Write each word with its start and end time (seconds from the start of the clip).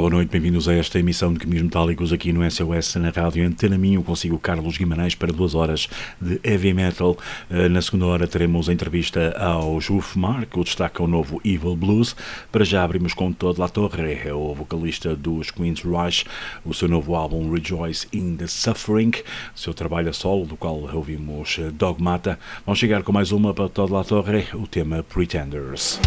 Boa 0.00 0.08
noite, 0.08 0.30
bem-vindos 0.30 0.66
a 0.66 0.72
esta 0.72 0.98
emissão 0.98 1.30
de 1.30 1.40
Caminhos 1.40 1.62
Metálicos 1.62 2.10
aqui 2.10 2.32
no 2.32 2.50
SOS 2.50 2.94
na 2.94 3.10
Rádio 3.10 3.46
Antena 3.46 3.76
Minho, 3.76 4.02
consigo 4.02 4.38
Carlos 4.38 4.78
Guimarães 4.78 5.14
para 5.14 5.30
duas 5.30 5.54
horas 5.54 5.90
de 6.18 6.40
heavy 6.42 6.72
metal. 6.72 7.18
Eh, 7.50 7.68
na 7.68 7.82
segunda 7.82 8.06
hora 8.06 8.26
teremos 8.26 8.70
a 8.70 8.72
entrevista 8.72 9.36
ao 9.38 9.78
Juf 9.78 10.18
Mark, 10.18 10.56
o 10.56 10.64
destaca 10.64 11.02
o 11.02 11.06
novo 11.06 11.38
Evil 11.44 11.76
Blues. 11.76 12.16
Para 12.50 12.64
já 12.64 12.82
abrimos 12.82 13.12
com 13.12 13.30
Todd 13.30 13.60
La 13.60 13.68
Torre, 13.68 14.18
é 14.24 14.32
o 14.32 14.54
vocalista 14.54 15.14
dos 15.14 15.50
Queen's 15.50 15.82
Rush, 15.82 16.24
o 16.64 16.72
seu 16.72 16.88
novo 16.88 17.14
álbum 17.14 17.52
Rejoice 17.52 18.08
in 18.10 18.36
the 18.36 18.46
Suffering, 18.46 19.12
seu 19.54 19.74
trabalho 19.74 20.08
a 20.08 20.14
solo, 20.14 20.46
do 20.46 20.56
qual 20.56 20.80
ouvimos 20.94 21.60
Dogmata. 21.74 22.38
Vamos 22.64 22.78
chegar 22.78 23.02
com 23.02 23.12
mais 23.12 23.32
uma 23.32 23.52
para 23.52 23.68
Todd 23.68 23.92
La 23.92 24.02
Torre, 24.02 24.46
o 24.54 24.66
tema 24.66 25.02
Pretenders. 25.02 26.00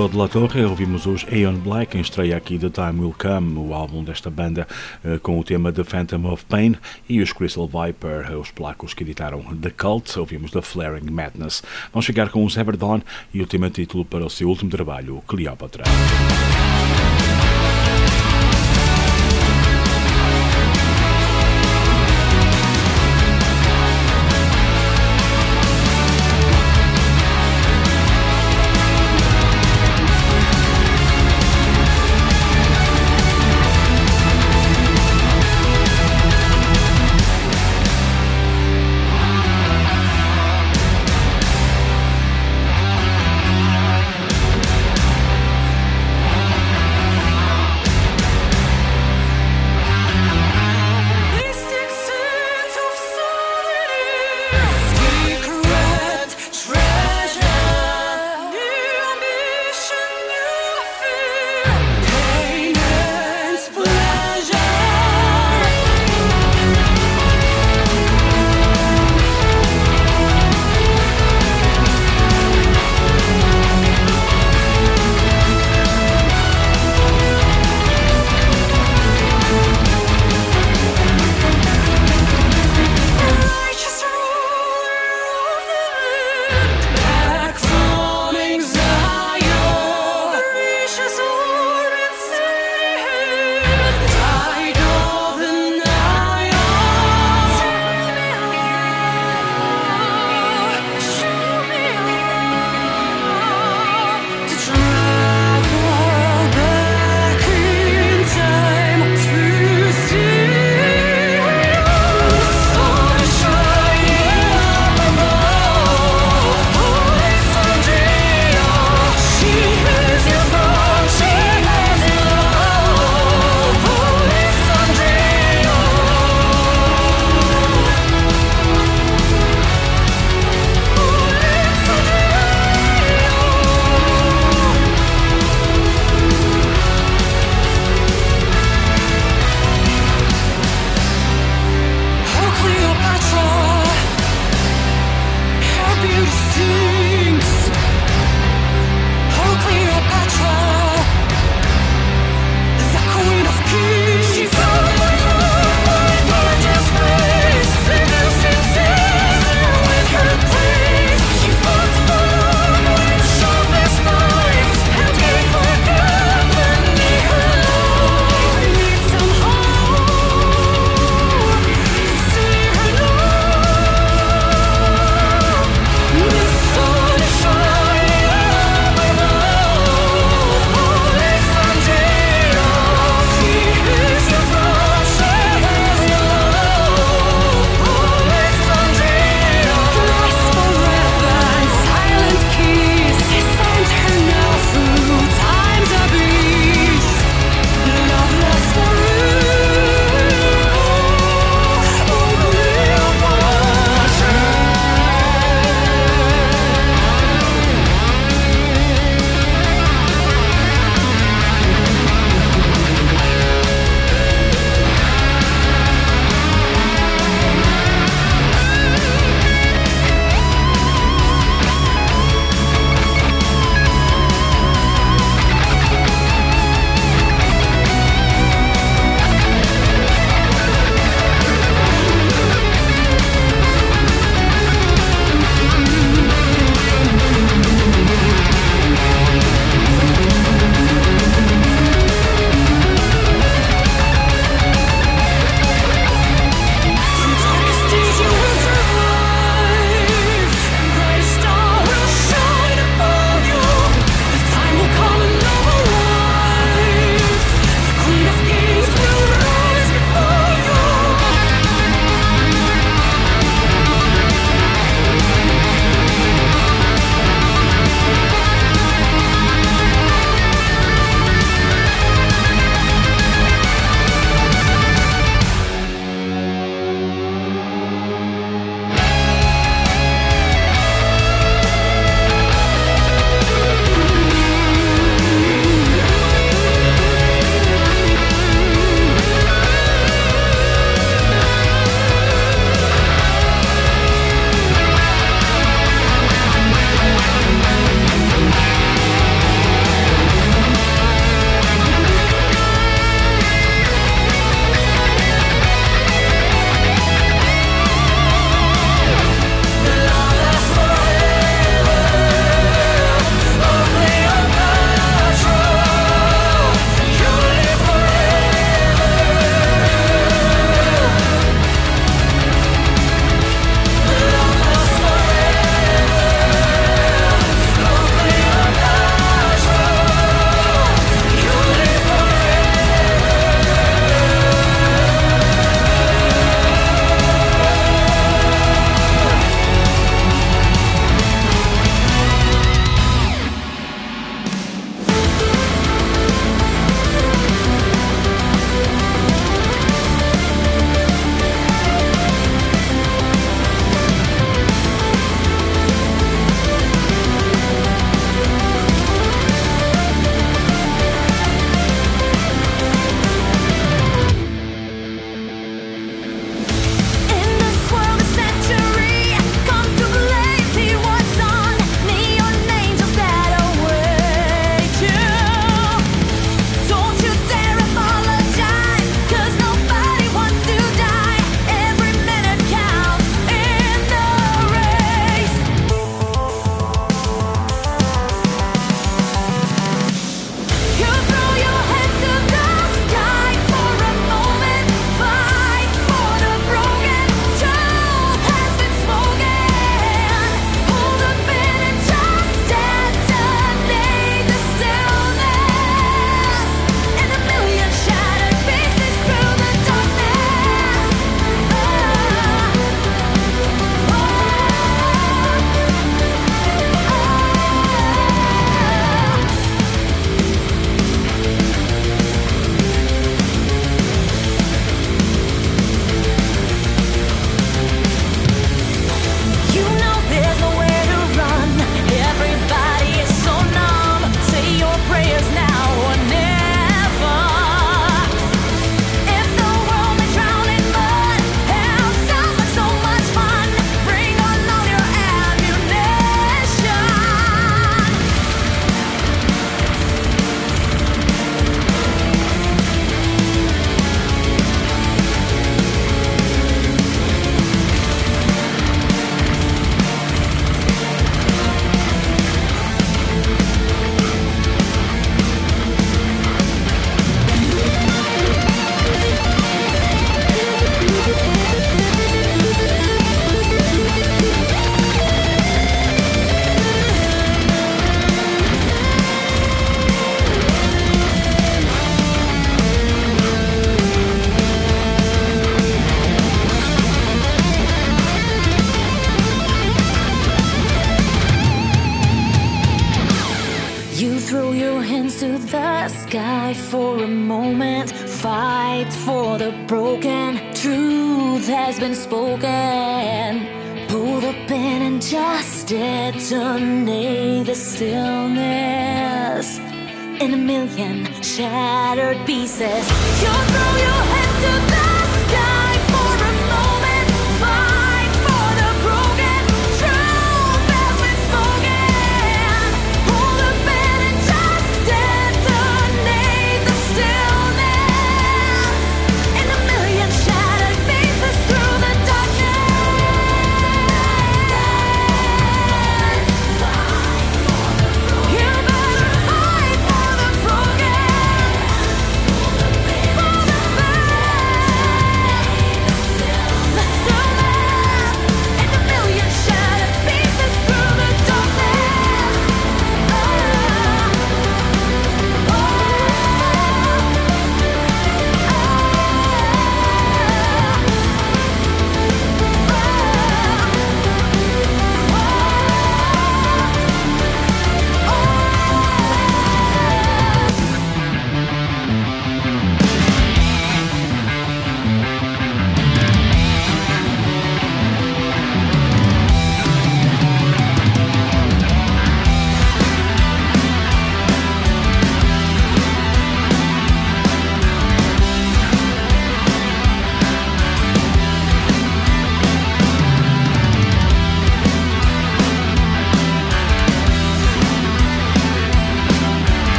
De 0.00 0.06
Todd 0.08 0.16
La 0.16 0.28
Torre, 0.28 0.64
ouvimos 0.64 1.04
os 1.04 1.26
Aeon 1.30 1.58
Black 1.58 1.96
em 1.96 2.00
estreia 2.00 2.36
aqui 2.36 2.58
The 2.58 2.70
Time 2.70 3.00
Will 3.00 3.14
Come, 3.18 3.58
o 3.58 3.74
álbum 3.74 4.02
desta 4.02 4.30
banda 4.30 4.66
eh, 5.04 5.18
com 5.18 5.38
o 5.38 5.44
tema 5.44 5.72
The 5.72 5.84
Phantom 5.84 6.32
of 6.32 6.44
Pain 6.46 6.76
e 7.06 7.20
os 7.20 7.32
Crystal 7.32 7.68
Viper, 7.68 8.38
os 8.38 8.50
placos 8.50 8.94
que 8.94 9.02
editaram 9.02 9.42
The 9.60 9.70
Cult, 9.70 10.18
ouvimos 10.18 10.52
The 10.52 10.62
Flaring 10.62 11.10
Madness. 11.10 11.62
Vamos 11.92 12.06
ficar 12.06 12.30
com 12.30 12.44
os 12.44 12.56
Everdon 12.56 13.02
e 13.34 13.42
o 13.42 13.46
tema 13.46 13.68
título 13.68 14.04
para 14.04 14.24
o 14.24 14.30
seu 14.30 14.48
último 14.48 14.70
trabalho, 14.70 15.22
Cleopatra. 15.26 15.84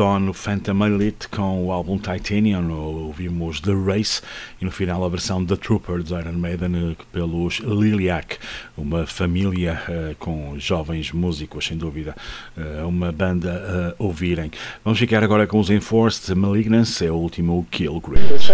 Dos 0.00 0.10
Everdone, 0.10 0.30
o 0.30 0.32
Phantom 0.32 0.86
Elite 0.86 1.28
com 1.28 1.66
o 1.66 1.72
álbum 1.72 1.98
Titanium, 1.98 2.72
ouvimos 2.72 3.60
The 3.60 3.72
Race 3.72 4.22
e 4.60 4.64
no 4.64 4.70
final 4.70 5.04
a 5.04 5.08
versão 5.10 5.44
The 5.44 5.56
Trooper 5.56 6.02
de 6.02 6.14
Iron 6.14 6.32
Maiden 6.32 6.96
pelos 7.12 7.58
Liliac, 7.58 8.38
uma 8.78 9.06
família 9.06 9.82
uh, 9.88 10.14
com 10.16 10.58
jovens 10.58 11.12
músicos, 11.12 11.66
sem 11.66 11.76
dúvida, 11.76 12.16
uh, 12.56 12.88
uma 12.88 13.12
banda 13.12 13.94
a 13.98 14.02
ouvirem. 14.02 14.50
Vamos 14.82 14.98
ficar 14.98 15.22
agora 15.22 15.46
com 15.46 15.60
os 15.60 15.68
Enforced 15.68 16.34
Malignance, 16.34 17.04
é 17.04 17.10
o 17.10 17.16
último 17.16 17.66
Kill 17.70 18.00
Grid. 18.00 18.22
Depois 18.22 18.48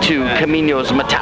to 0.00 0.24
Caminos 0.38 0.90
Metallica. 0.92 1.21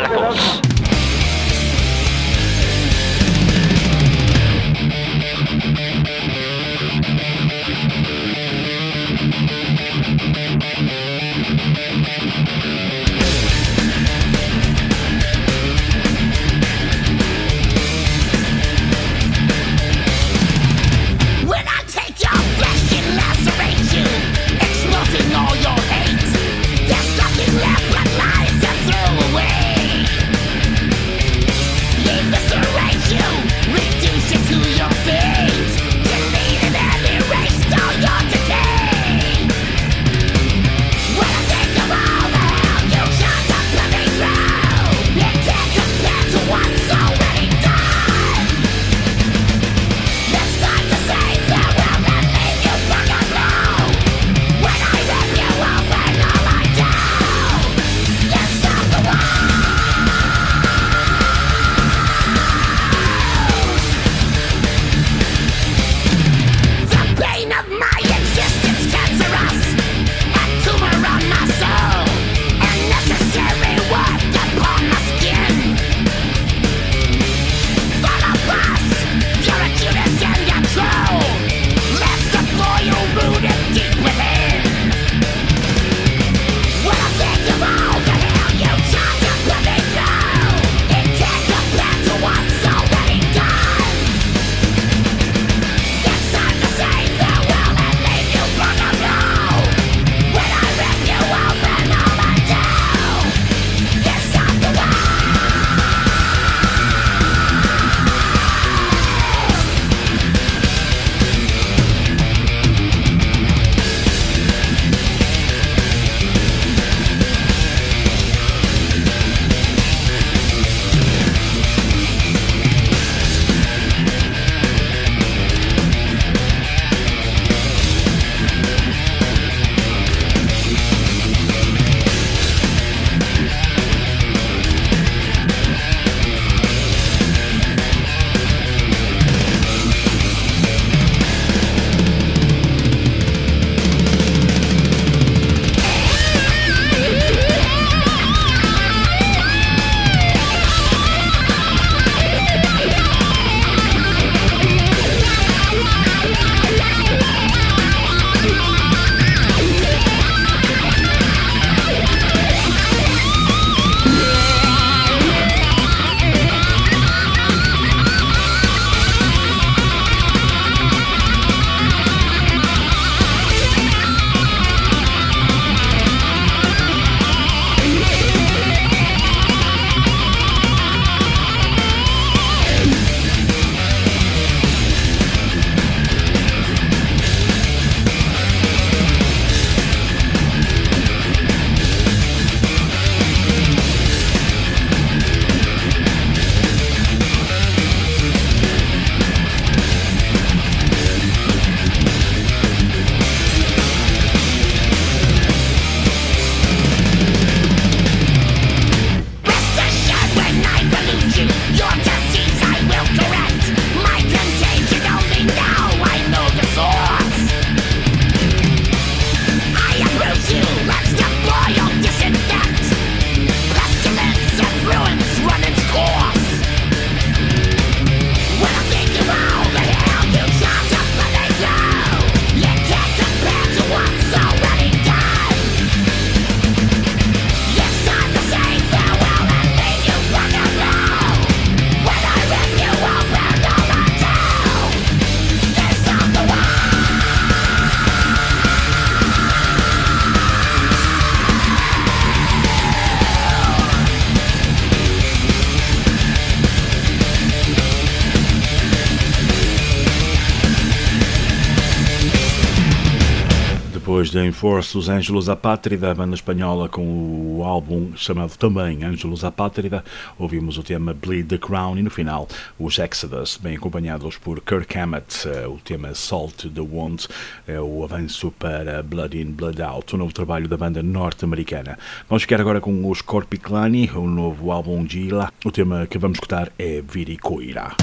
em 264.44 264.52
força 264.52 264.96
os 264.96 265.08
Ângelos 265.08 265.48
Apátrida, 265.48 266.10
a 266.10 266.14
banda 266.14 266.34
espanhola 266.34 266.88
com 266.88 267.56
o 267.56 267.64
álbum 267.64 268.12
chamado 268.16 268.56
também 268.56 269.04
Ângelos 269.04 269.44
Apátrida. 269.44 270.04
Ouvimos 270.38 270.78
o 270.78 270.82
tema 270.82 271.12
Bleed 271.12 271.48
the 271.48 271.58
Crown 271.58 271.98
e 271.98 272.02
no 272.02 272.10
final 272.10 272.48
os 272.78 272.98
Exodus, 272.98 273.56
bem 273.56 273.76
acompanhados 273.76 274.36
por 274.36 274.60
Kirk 274.60 274.98
Hammett. 274.98 275.48
Eh, 275.48 275.66
o 275.66 275.78
tema 275.78 276.14
Salt 276.14 276.66
the 276.72 276.80
Wound 276.80 277.26
é 277.66 277.80
o 277.80 278.04
avanço 278.04 278.50
para 278.58 279.02
Blood 279.02 279.40
in, 279.40 279.52
Blood 279.52 279.82
Out, 279.82 280.14
o 280.14 280.18
novo 280.18 280.32
trabalho 280.32 280.68
da 280.68 280.76
banda 280.76 281.02
norte-americana. 281.02 281.98
Vamos 282.28 282.42
ficar 282.42 282.60
agora 282.60 282.80
com 282.80 283.10
os 283.10 283.20
Corpiclani, 283.20 284.10
o 284.14 284.26
novo 284.26 284.70
álbum 284.70 285.04
de 285.04 285.20
Ila. 285.20 285.52
O 285.64 285.70
tema 285.70 286.06
que 286.06 286.18
vamos 286.18 286.36
escutar 286.36 286.70
é 286.78 287.02
Viricoira. 287.02 287.96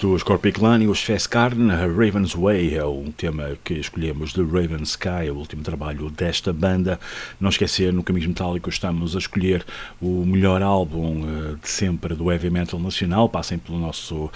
Dos 0.00 0.22
Corpiclani, 0.22 0.86
os 0.86 1.02
Fescarn, 1.02 1.70
Raven's 1.70 2.32
Way 2.32 2.76
é 2.76 2.84
o 2.84 3.04
tema 3.16 3.56
que 3.64 3.74
escolhemos 3.74 4.32
de 4.32 4.42
Raven 4.42 4.82
Sky, 4.82 5.30
o 5.30 5.34
último 5.34 5.62
trabalho 5.62 6.08
desta 6.10 6.52
banda. 6.52 7.00
Não 7.40 7.48
esquecer, 7.48 7.92
no 7.92 8.04
Caminhos 8.04 8.28
Metálicos 8.28 8.74
estamos 8.74 9.16
a 9.16 9.18
escolher 9.18 9.64
o 10.00 10.24
melhor 10.24 10.62
álbum 10.62 11.22
uh, 11.22 11.56
de 11.56 11.68
sempre 11.68 12.14
do 12.14 12.30
Heavy 12.30 12.48
Metal 12.48 12.78
Nacional. 12.78 13.28
Passem 13.28 13.58
pelo 13.58 13.78
nosso 13.78 14.26
uh, 14.26 14.30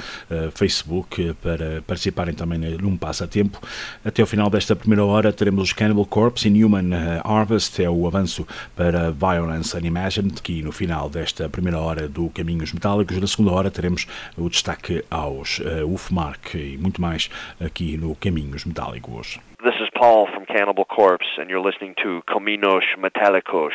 Facebook 0.55 1.35
para 1.41 1.83
participarem 1.83 2.35
também 2.35 2.59
num 2.59 2.97
passatempo. 2.97 3.61
Até 4.05 4.23
o 4.23 4.27
final 4.27 4.51
desta 4.51 4.75
primeira 4.75 5.05
hora 5.05 5.33
teremos 5.33 5.63
os 5.63 5.73
Cannibal 5.73 6.07
Corpse 6.07 6.49
e 6.49 6.65
Human 6.65 7.21
Harvest, 7.23 7.81
é 7.83 7.89
o 7.89 8.07
avanço 8.07 8.47
para 8.75 9.13
Violence 9.13 9.77
Unimagined, 9.77 10.43
que 10.43 10.61
no 10.63 10.73
final 10.73 11.09
desta 11.09 11.49
primeira 11.49 11.79
hora 11.79 12.09
do 12.09 12.29
Caminhos 12.31 12.73
Metálicos, 12.73 13.19
na 13.19 13.27
segunda 13.27 13.53
hora 13.53 13.71
teremos 13.71 14.07
o 14.37 14.49
destaque 14.49 15.05
aos 15.09 15.52
uh, 15.59 15.87
UFMARC 15.87 16.55
e 16.55 16.79
muito 16.79 17.01
mais 17.01 17.29
aqui 17.61 17.97
no 17.97 18.15
Caminhos 18.17 18.65
Metálicos. 18.65 19.39
This 19.63 19.75
is 19.81 19.89
Paul 19.95 20.27
from 20.27 20.45
Cannibal 20.47 20.85
Corpse 20.85 21.39
and 21.39 21.49
you're 21.49 21.61
listening 21.61 21.95
to 22.03 22.23
Caminos 22.27 22.85
Metálicos. 22.99 23.73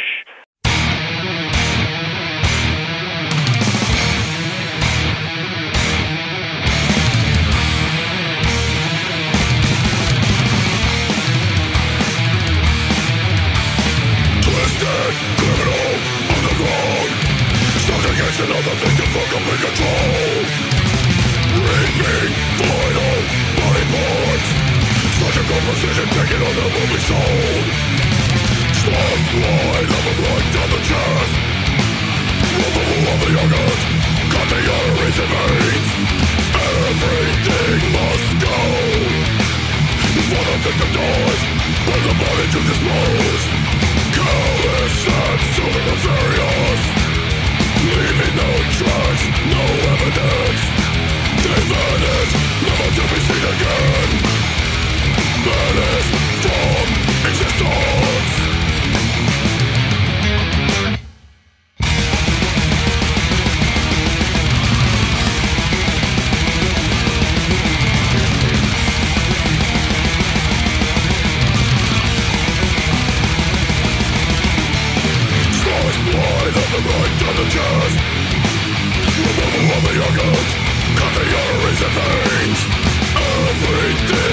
Twisted 14.42 15.14
criminal 15.40 15.88
on 16.36 16.42
the 16.44 16.56
ground 16.60 17.12
Stuck 17.80 18.04
against 18.12 18.40
another 18.42 18.76
victim 18.76 19.08
for 19.14 19.26
complete 19.32 19.62
control 19.62 20.67
Reaping 21.68 22.32
vital 22.64 23.18
body 23.60 23.86
parts 23.92 24.50
Surgical 25.20 25.60
precision 25.68 26.08
taken 26.16 26.40
on 26.48 26.54
the 26.56 26.68
movie 26.76 27.04
soul 27.04 27.98
Slice 28.72 29.32
line 29.44 29.90
of 29.98 30.04
a 30.08 30.14
blood 30.16 30.46
down 30.56 30.70
the 30.72 30.82
chest 30.88 31.34
Removal 32.56 33.04
of 33.12 33.20
the 33.20 33.32
organs 33.36 33.82
Cut 34.32 34.48
the 34.48 34.60
arteries 34.64 35.18
and 35.20 35.32
veins 35.36 35.90
Everything 36.56 37.82
must 37.92 38.30
go 38.48 38.60
Before 40.16 40.46
the 40.48 40.58
victim 40.64 40.90
dies 40.96 41.42
Bring 41.84 42.04
the 42.08 42.16
body 42.16 42.46
to 42.48 42.60
dispose 42.64 43.44
Callous 44.16 44.98
and 45.20 45.42
silver 45.52 45.84
nefarious 45.84 46.82
Leaving 47.92 48.36
no 48.40 48.52
trace, 48.80 49.26
no 49.52 49.64
evidence 49.92 50.77
Never 51.48 52.90
to 52.96 53.04
be 53.08 53.20
seen 53.28 53.46
again 53.54 54.10
Vanish 55.46 56.08
from 56.44 56.88
existence 57.30 58.48
of 76.48 76.72
the 76.72 76.80
right 76.80 77.14
down 77.20 77.36
the 77.36 77.46
chest 77.50 77.98
of 79.28 79.84
the 79.84 80.02
organs 80.02 80.67
Cover 81.00 81.26
your 81.34 81.50
reason 81.64 81.92
veins 81.96 82.62
Everything. 83.16 84.27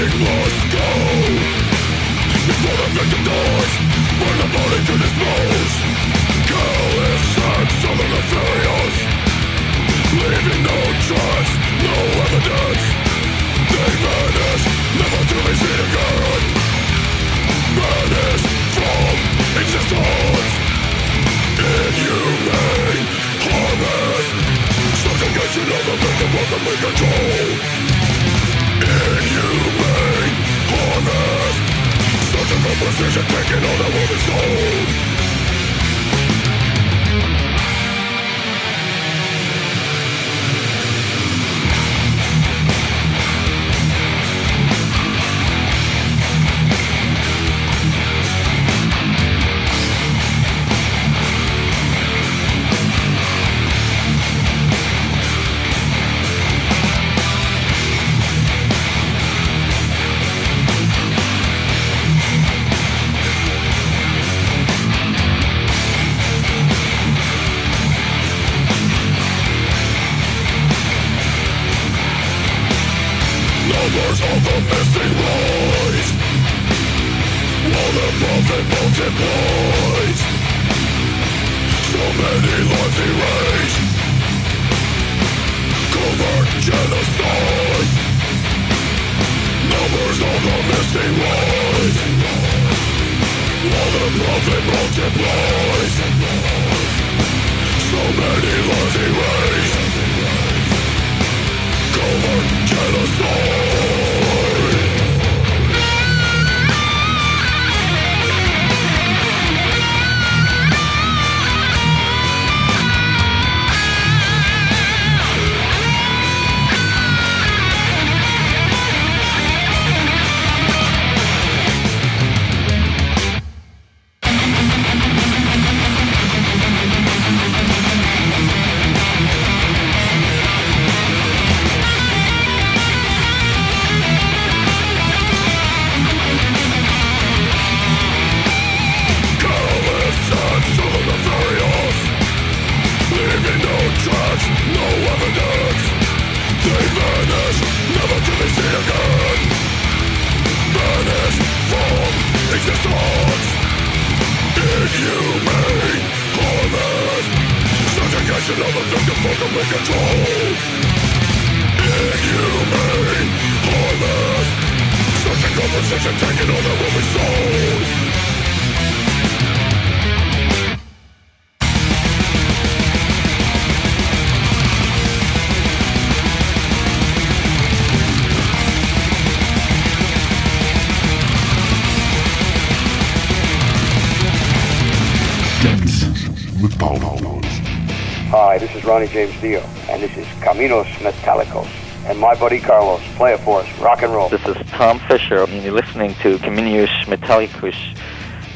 Ronnie 188.95 189.09
James 189.09 189.41
Dio, 189.41 189.59
and 189.91 190.01
this 190.01 190.17
is 190.17 190.25
Caminos 190.39 190.87
Metallicos. 191.03 191.67
And 192.07 192.17
my 192.17 192.37
buddy 192.37 192.61
Carlos, 192.61 193.03
play 193.17 193.33
it 193.33 193.41
for 193.41 193.59
us, 193.59 193.79
rock 193.81 194.03
and 194.03 194.13
roll. 194.13 194.29
This 194.29 194.47
is 194.47 194.57
Tom 194.71 195.01
Fisher, 195.09 195.43
and 195.43 195.65
you're 195.65 195.73
listening 195.73 196.15
to 196.23 196.39
Caminos 196.39 196.87
Metallicos 197.07 197.75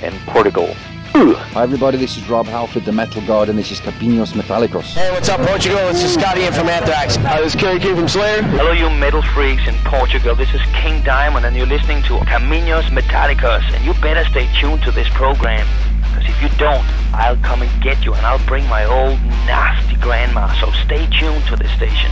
in 0.00 0.16
Portugal. 0.32 0.72
Hi 1.12 1.64
everybody, 1.64 1.98
this 1.98 2.16
is 2.16 2.30
Rob 2.30 2.46
Halford, 2.46 2.84
the 2.84 2.92
Metal 2.92 3.20
God, 3.26 3.48
and 3.48 3.58
this 3.58 3.72
is 3.72 3.80
Capinos 3.80 4.34
Metallicos. 4.34 4.84
Hey, 4.94 5.10
what's 5.10 5.28
up, 5.28 5.40
Portugal? 5.40 5.78
This 5.88 6.04
is 6.04 6.14
Scotty 6.14 6.44
in 6.44 6.52
from 6.52 6.68
Anthrax. 6.68 7.16
Hi, 7.16 7.40
this 7.40 7.56
is 7.56 7.60
Kerry 7.60 7.80
King 7.80 7.96
from 7.96 8.06
Slayer. 8.06 8.40
Hello, 8.42 8.70
you 8.70 8.88
metal 8.90 9.22
freaks 9.22 9.66
in 9.66 9.74
Portugal. 9.86 10.36
This 10.36 10.54
is 10.54 10.60
King 10.72 11.02
Diamond, 11.02 11.46
and 11.46 11.56
you're 11.56 11.66
listening 11.66 12.04
to 12.04 12.18
Caminos 12.30 12.84
Metallicos. 12.90 13.64
And 13.74 13.84
you 13.84 13.92
better 13.94 14.24
stay 14.30 14.48
tuned 14.60 14.84
to 14.84 14.92
this 14.92 15.08
program, 15.08 15.66
because 16.02 16.30
if 16.30 16.40
you 16.40 16.48
don't, 16.58 16.84
I'll 17.12 17.38
come 17.38 17.62
and 17.62 17.82
get 17.82 18.04
you, 18.04 18.14
and 18.14 18.24
I'll 18.24 18.46
bring 18.46 18.64
my 18.68 18.84
old 18.84 19.20
nasty 19.48 19.87
grandma. 20.00 20.52
So 20.60 20.70
stay 20.84 21.06
tuned 21.06 21.44
to 21.48 21.56
this 21.56 21.70
station. 21.72 22.10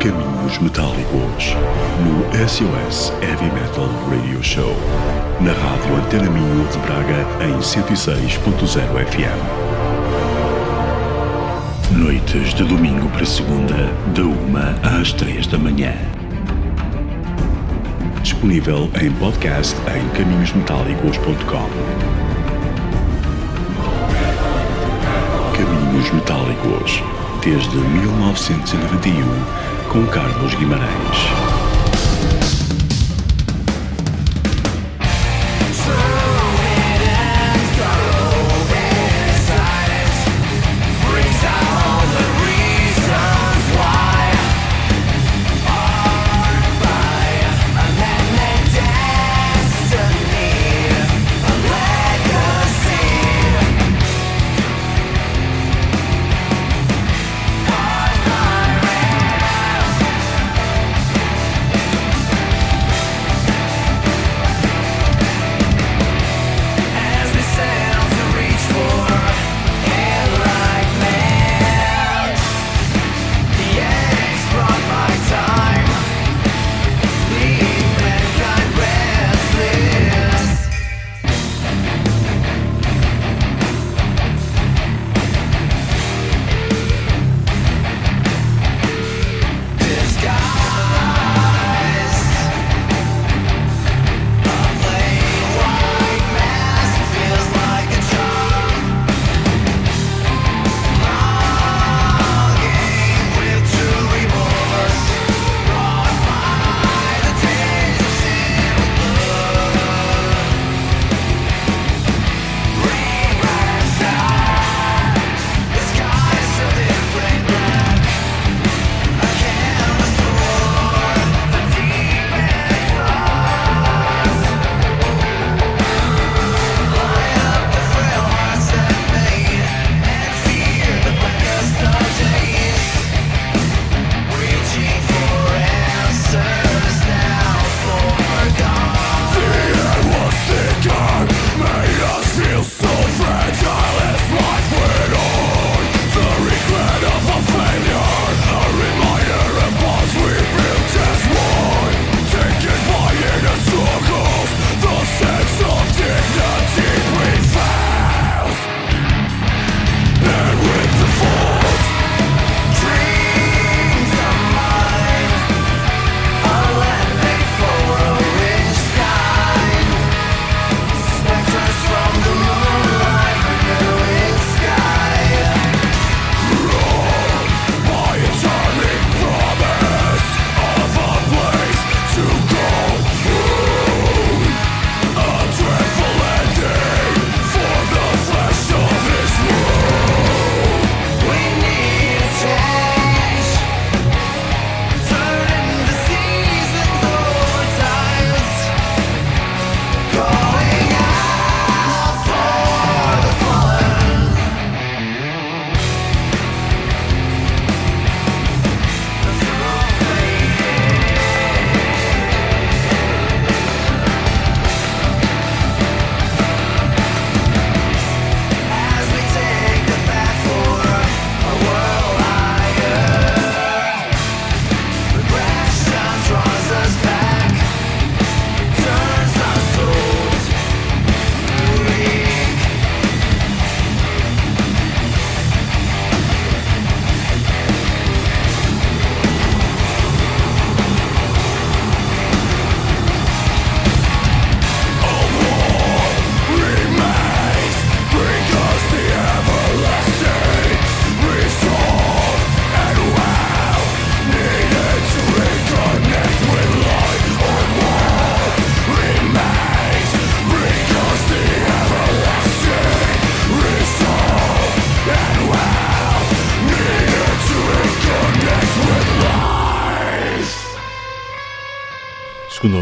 Caminhos 0.00 0.58
Metálicos 0.60 1.54
no 2.04 2.24
SOS 2.48 3.12
Heavy 3.20 3.50
Metal 3.52 3.88
Radio 4.08 4.42
Show 4.42 4.74
na 5.40 5.52
rádio 5.52 5.96
Antena 5.96 6.30
Minho 6.30 6.66
de 6.68 6.78
Braga 6.78 7.26
em 7.44 7.58
106.0 7.58 8.38
FM. 9.06 9.68
Noites 11.96 12.54
de 12.54 12.64
domingo 12.64 13.08
para 13.10 13.24
segunda, 13.26 13.74
da 14.14 14.22
uma 14.22 14.74
às 15.00 15.12
três 15.12 15.46
da 15.46 15.58
manhã. 15.58 16.17
Disponível 18.28 18.90
em 19.00 19.10
podcast 19.12 19.74
em 19.96 20.06
caminhosmetálicos.com. 20.10 21.70
Caminhos 25.56 26.10
Metálicos, 26.10 27.02
desde 27.42 27.74
1991, 27.74 29.24
com 29.88 30.06
Carlos 30.08 30.54
Guimarães. 30.56 31.47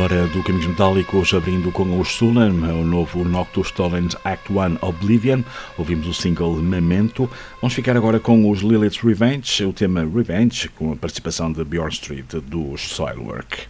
Hora 0.06 0.28
do 0.28 0.40
Caminhos 0.40 0.68
Metálicos, 0.68 1.34
abrindo 1.34 1.72
com 1.72 1.98
os 1.98 2.14
Sulan, 2.14 2.52
o 2.52 2.84
novo 2.84 3.24
Noctus 3.24 3.72
Tollens 3.72 4.14
Act 4.22 4.52
1 4.52 4.78
Oblivion. 4.80 5.42
Ouvimos 5.76 6.06
o 6.06 6.14
single 6.14 6.54
Memento. 6.58 7.28
Vamos 7.60 7.74
ficar 7.74 7.96
agora 7.96 8.20
com 8.20 8.48
os 8.48 8.60
Lilith's 8.60 9.02
Revenge, 9.02 9.64
o 9.64 9.72
tema 9.72 10.02
Revenge, 10.02 10.68
com 10.68 10.92
a 10.92 10.96
participação 10.96 11.50
de 11.50 11.64
Bjorn 11.64 11.92
Street 11.92 12.34
dos 12.34 12.82
Soilwork. 12.82 13.66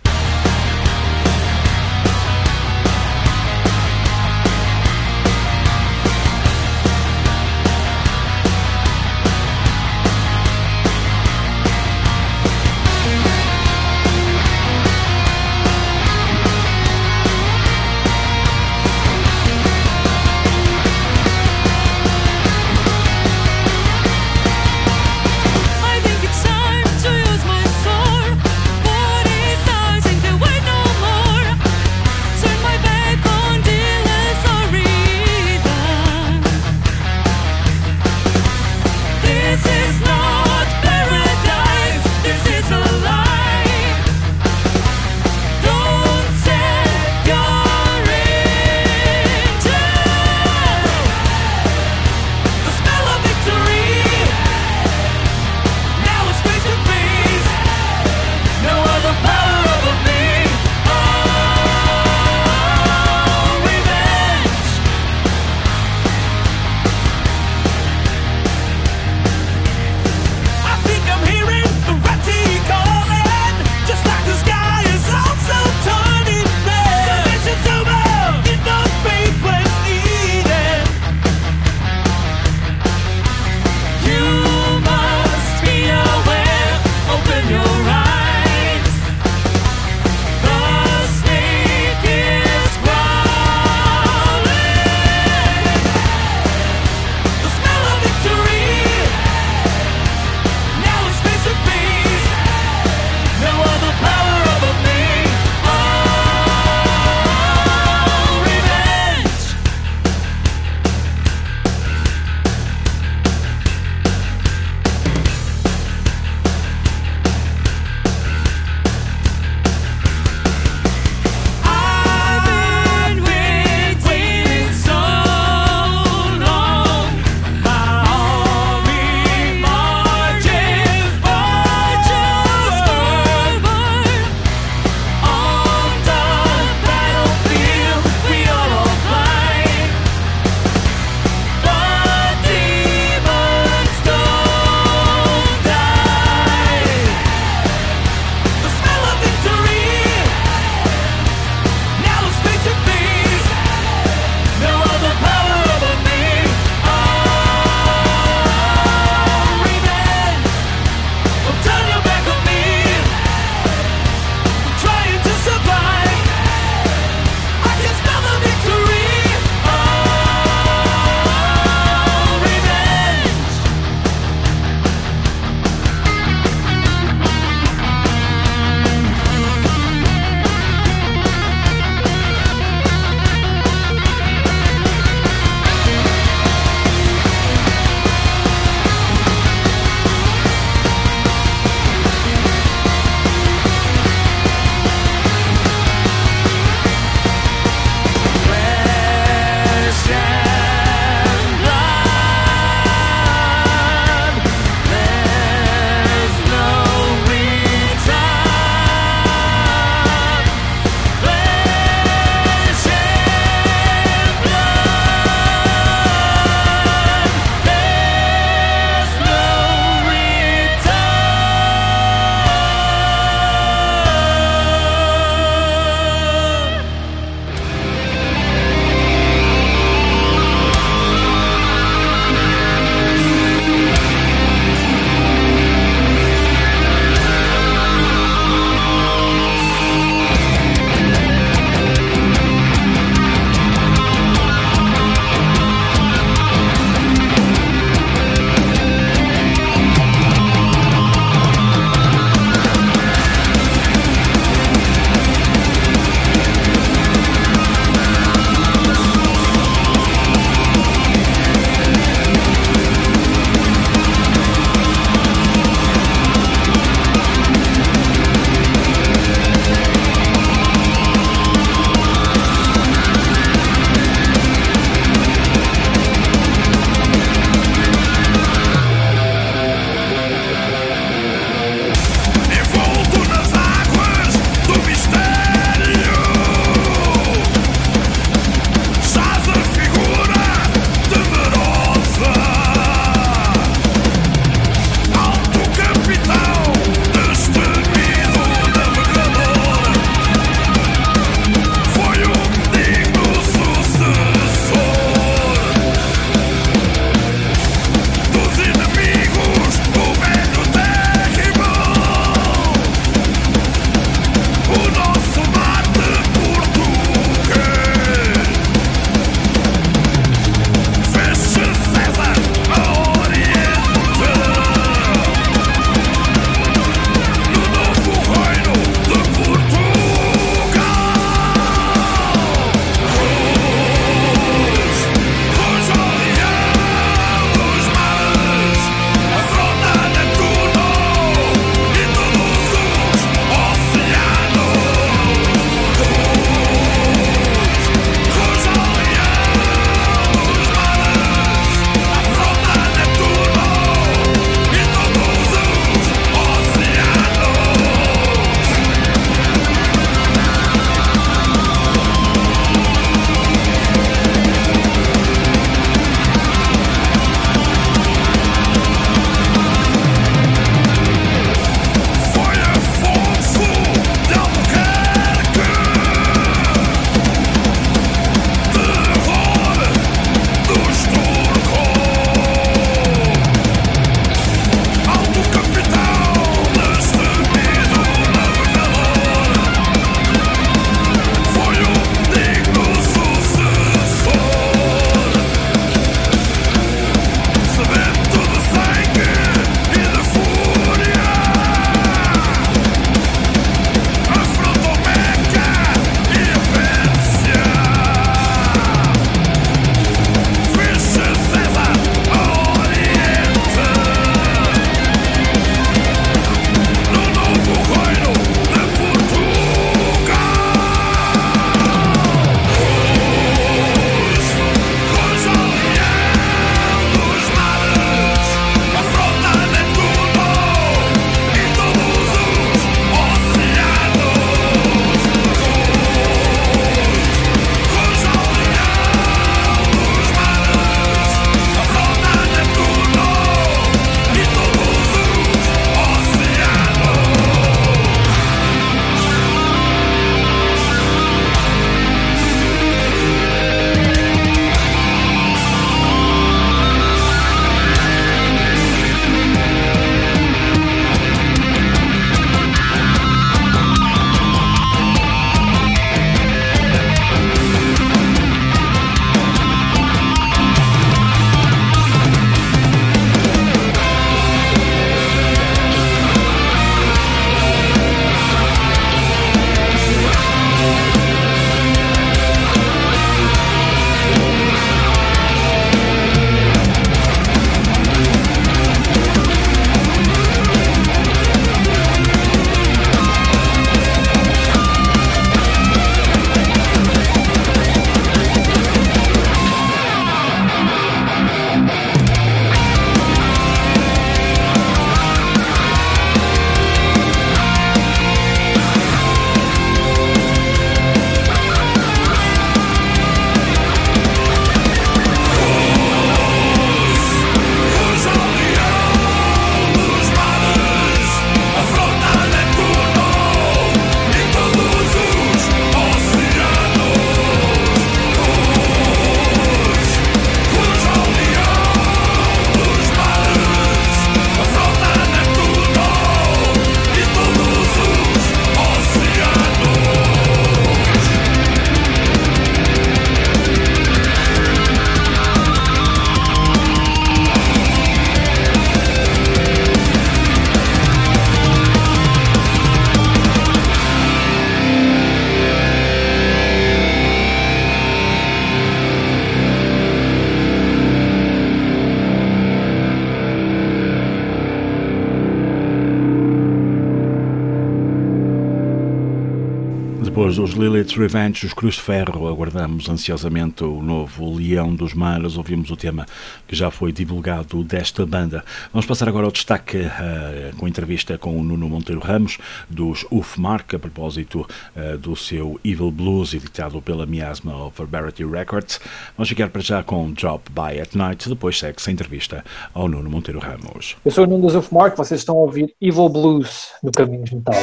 Lilith's 570.77 571.16
Revenge, 571.16 571.65
os 571.65 571.73
Cruz 571.73 571.94
de 571.94 572.03
Ferro, 572.03 572.47
aguardamos 572.47 573.09
ansiosamente 573.09 573.82
o 573.82 574.03
novo 574.03 574.55
Leão 574.55 574.94
dos 574.94 575.15
Mares. 575.15 575.57
Ouvimos 575.57 575.90
o 575.90 575.97
tema 575.97 576.27
que 576.69 576.77
já 576.77 576.90
foi 576.90 577.12
divulgado 577.12 577.82
desta 577.82 578.27
banda. 578.27 578.62
Vamos 578.93 579.07
passar 579.07 579.28
agora 579.28 579.47
ao 579.47 579.53
destaque 579.53 579.97
uh, 579.97 580.77
com 580.77 580.86
entrevista 580.86 581.39
com 581.39 581.59
o 581.59 581.62
Nuno 581.62 581.89
Monteiro 581.89 582.20
Ramos, 582.20 582.59
dos 582.90 583.24
UFMark, 583.31 583.97
a 583.97 583.98
propósito 583.98 584.66
uh, 584.94 585.16
do 585.16 585.35
seu 585.35 585.81
Evil 585.82 586.11
Blues, 586.11 586.53
editado 586.53 587.01
pela 587.01 587.24
Miasma 587.24 587.86
of 587.86 587.98
Barbarity 587.98 588.44
Records. 588.44 589.01
Vamos 589.36 589.48
ficar 589.48 589.70
para 589.70 589.81
já 589.81 590.03
com 590.03 590.31
Drop 590.32 590.70
By 590.70 591.01
at 591.01 591.15
Night, 591.15 591.48
depois 591.48 591.78
segue-se 591.78 592.11
a 592.11 592.12
entrevista 592.12 592.65
ao 592.93 593.09
Nuno 593.09 593.31
Monteiro 593.31 593.61
Ramos. 593.61 594.16
Eu 594.24 594.31
sou 594.31 594.44
o 594.44 594.47
Nuno 594.47 594.66
dos 594.66 594.74
UFMark, 594.74 595.16
vocês 595.16 595.40
estão 595.40 595.57
a 595.57 595.61
ouvir 595.61 595.94
Evil 596.01 596.28
Blues 596.28 596.89
no 597.03 597.11
Caminhos 597.11 597.51
Metal. 597.51 597.74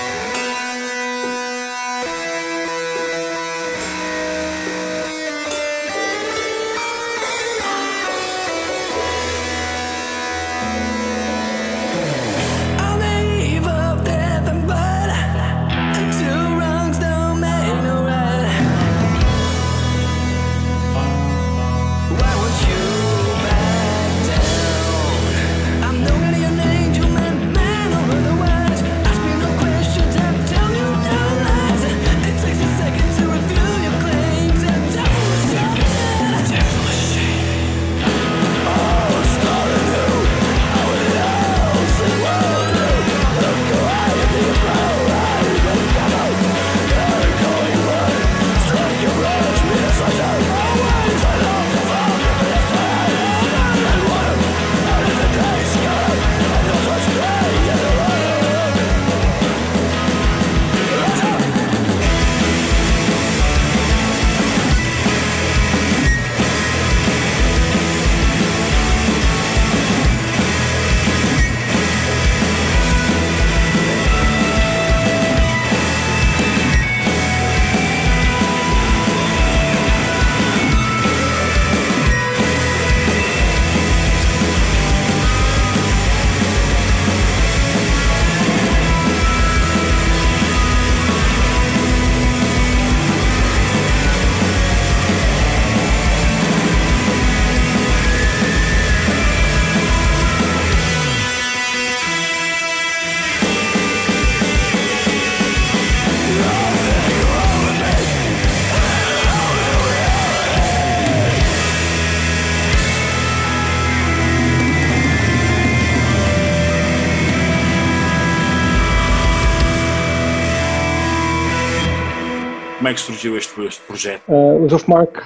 É 122.93 122.95
que 122.95 123.01
surgiu 123.01 123.37
este, 123.37 123.59
este 123.65 123.81
projeto? 123.81 124.23
Uh, 124.29 124.63
os 124.63 124.71
UFMark 124.71 125.21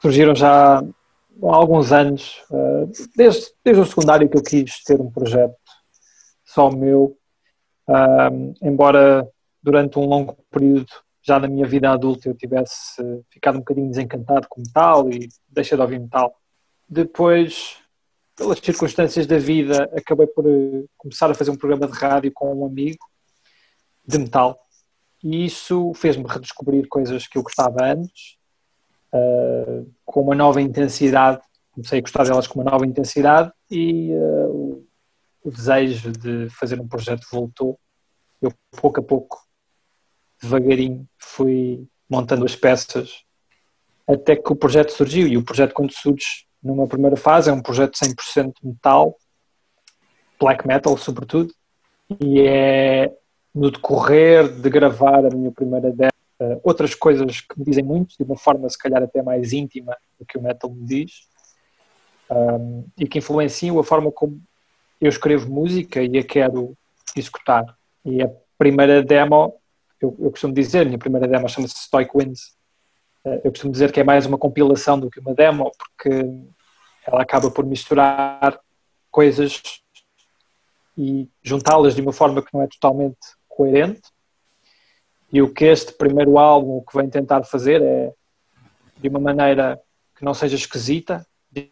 surgiram 0.00 0.34
já 0.34 0.78
há 0.78 0.84
alguns 1.42 1.92
anos, 1.92 2.42
uh, 2.50 2.90
desde, 3.16 3.50
desde 3.64 3.82
o 3.82 3.86
secundário 3.86 4.28
que 4.28 4.36
eu 4.36 4.42
quis 4.42 4.82
ter 4.84 5.00
um 5.00 5.10
projeto 5.10 5.54
só 6.44 6.70
meu, 6.70 7.16
uh, 7.88 8.54
embora 8.62 9.28
durante 9.62 9.98
um 9.98 10.06
longo 10.06 10.36
período, 10.50 10.86
já 11.22 11.38
na 11.38 11.48
minha 11.48 11.66
vida 11.66 11.90
adulta, 11.90 12.28
eu 12.28 12.34
tivesse 12.34 13.02
ficado 13.30 13.56
um 13.56 13.60
bocadinho 13.60 13.90
desencantado 13.90 14.46
com 14.48 14.62
metal 14.62 15.10
e 15.10 15.28
deixei 15.48 15.76
de 15.76 15.82
ouvir 15.82 16.00
metal. 16.00 16.34
Depois, 16.88 17.76
pelas 18.34 18.58
circunstâncias 18.58 19.26
da 19.26 19.38
vida, 19.38 19.90
acabei 19.96 20.26
por 20.26 20.46
uh, 20.46 20.88
começar 20.96 21.30
a 21.30 21.34
fazer 21.34 21.50
um 21.50 21.56
programa 21.56 21.86
de 21.86 21.92
rádio 21.92 22.32
com 22.32 22.54
um 22.54 22.64
amigo 22.64 23.04
de 24.06 24.18
metal 24.18 24.58
e 25.22 25.44
isso 25.44 25.92
fez-me 25.94 26.24
redescobrir 26.26 26.88
coisas 26.88 27.26
que 27.26 27.36
eu 27.36 27.42
gostava 27.42 27.84
antes, 27.84 28.38
uh, 29.12 29.90
com 30.04 30.22
uma 30.22 30.34
nova 30.34 30.60
intensidade. 30.60 31.40
Comecei 31.72 31.98
a 31.98 32.02
gostar 32.02 32.24
delas 32.24 32.46
com 32.46 32.60
uma 32.60 32.70
nova 32.70 32.86
intensidade 32.86 33.52
e 33.70 34.12
uh, 34.12 34.86
o, 35.42 35.50
desejo 35.50 36.12
de 36.12 36.48
fazer 36.50 36.80
um 36.80 36.88
projeto 36.88 37.26
voltou. 37.30 37.78
Eu, 38.40 38.52
pouco 38.80 39.00
a 39.00 39.02
pouco, 39.02 39.38
devagarinho, 40.40 41.06
fui 41.18 41.86
montando 42.08 42.44
as 42.44 42.56
peças 42.56 43.22
até 44.08 44.34
que 44.34 44.52
o 44.52 44.56
projeto 44.56 44.90
surgiu. 44.90 45.26
E 45.26 45.36
o 45.36 45.44
projeto, 45.44 45.74
quando 45.74 45.92
surge 45.92 46.46
numa 46.62 46.86
primeira 46.86 47.16
fase, 47.16 47.50
é 47.50 47.52
um 47.52 47.62
projeto 47.62 47.96
100% 47.96 48.54
metal, 48.62 49.16
black 50.38 50.66
metal, 50.66 50.96
sobretudo, 50.96 51.54
e 52.20 52.40
é 52.40 53.12
no 53.54 53.70
decorrer 53.70 54.48
de 54.48 54.70
gravar 54.70 55.24
a 55.26 55.30
minha 55.30 55.50
primeira 55.50 55.92
demo, 55.92 56.10
uh, 56.40 56.60
outras 56.62 56.94
coisas 56.94 57.40
que 57.40 57.58
me 57.58 57.64
dizem 57.64 57.84
muito, 57.84 58.16
de 58.16 58.24
uma 58.24 58.36
forma 58.36 58.68
se 58.68 58.78
calhar 58.78 59.02
até 59.02 59.22
mais 59.22 59.52
íntima 59.52 59.96
do 60.18 60.24
que 60.24 60.38
o 60.38 60.42
metal 60.42 60.70
me 60.70 60.84
diz, 60.84 61.28
um, 62.30 62.84
e 62.96 63.06
que 63.08 63.18
influenciam 63.18 63.78
a 63.78 63.84
forma 63.84 64.12
como 64.12 64.40
eu 65.00 65.08
escrevo 65.08 65.50
música 65.50 66.02
e 66.02 66.18
a 66.18 66.24
quero 66.24 66.76
executar. 67.16 67.64
E 68.04 68.22
a 68.22 68.30
primeira 68.56 69.02
demo, 69.02 69.54
eu, 70.00 70.16
eu 70.20 70.30
costumo 70.30 70.54
dizer, 70.54 70.82
a 70.82 70.84
minha 70.84 70.98
primeira 70.98 71.26
demo 71.26 71.48
chama-se 71.48 71.74
Stoic 71.76 72.10
Winds. 72.16 72.56
Uh, 73.24 73.40
eu 73.44 73.50
costumo 73.50 73.72
dizer 73.72 73.90
que 73.90 74.00
é 74.00 74.04
mais 74.04 74.26
uma 74.26 74.38
compilação 74.38 74.98
do 74.98 75.10
que 75.10 75.20
uma 75.20 75.34
demo, 75.34 75.72
porque 75.76 76.24
ela 77.06 77.22
acaba 77.22 77.50
por 77.50 77.66
misturar 77.66 78.60
coisas 79.10 79.60
e 80.96 81.28
juntá-las 81.42 81.94
de 81.94 82.02
uma 82.02 82.12
forma 82.12 82.42
que 82.42 82.52
não 82.52 82.62
é 82.62 82.68
totalmente 82.68 83.39
coerente. 83.50 84.08
E 85.32 85.42
o 85.42 85.52
que 85.52 85.66
este 85.66 85.92
primeiro 85.92 86.38
álbum 86.38 86.78
o 86.78 86.82
que 86.82 86.96
vem 86.96 87.10
tentar 87.10 87.44
fazer 87.44 87.82
é, 87.82 88.12
de 88.96 89.08
uma 89.08 89.20
maneira 89.20 89.78
que 90.16 90.24
não 90.24 90.34
seja 90.34 90.56
esquisita 90.56 91.26
de, 91.50 91.70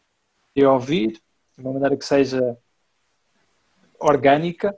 de 0.55 0.65
ouvir, 0.65 1.13
de 1.57 1.65
uma 1.65 1.73
maneira 1.73 1.97
que 1.97 2.05
seja 2.05 2.57
orgânica, 3.99 4.77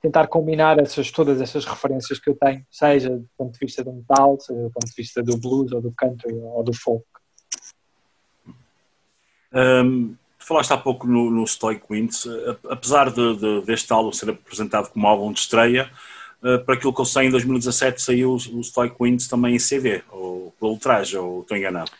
tentar 0.00 0.26
combinar 0.26 0.78
essas, 0.78 1.10
todas 1.10 1.40
essas 1.40 1.64
referências 1.64 2.18
que 2.18 2.28
eu 2.28 2.36
tenho, 2.36 2.64
seja 2.70 3.10
do 3.10 3.28
ponto 3.38 3.52
de 3.54 3.58
vista 3.58 3.82
do 3.82 3.92
metal, 3.92 4.38
seja 4.38 4.60
do 4.60 4.70
ponto 4.70 4.86
de 4.86 4.94
vista 4.94 5.22
do 5.22 5.36
blues, 5.38 5.72
ou 5.72 5.80
do 5.80 5.92
country, 5.92 6.34
ou 6.34 6.62
do 6.62 6.74
folk. 6.74 7.06
Um, 9.52 10.14
falaste 10.38 10.72
há 10.72 10.76
pouco 10.76 11.06
no, 11.06 11.30
no 11.30 11.46
Stoic 11.46 11.84
Winds, 11.88 12.26
apesar 12.68 13.10
de, 13.10 13.36
de, 13.36 13.60
deste 13.62 13.92
álbum 13.92 14.12
ser 14.12 14.30
apresentado 14.30 14.90
como 14.90 15.06
álbum 15.06 15.32
de 15.32 15.38
estreia, 15.38 15.90
para 16.64 16.74
aquilo 16.74 16.92
que 16.92 17.00
eu 17.00 17.04
sei, 17.04 17.26
em 17.26 17.30
2017 17.30 18.02
saiu 18.02 18.34
o, 18.34 18.62
Stoic 18.62 18.96
Winds 19.00 19.28
também 19.28 19.54
em 19.54 19.58
CD, 19.58 20.02
ou 20.10 20.52
pelo 20.60 20.76
traje, 20.76 21.16
ou 21.16 21.40
estou 21.40 21.56
enganado? 21.56 21.90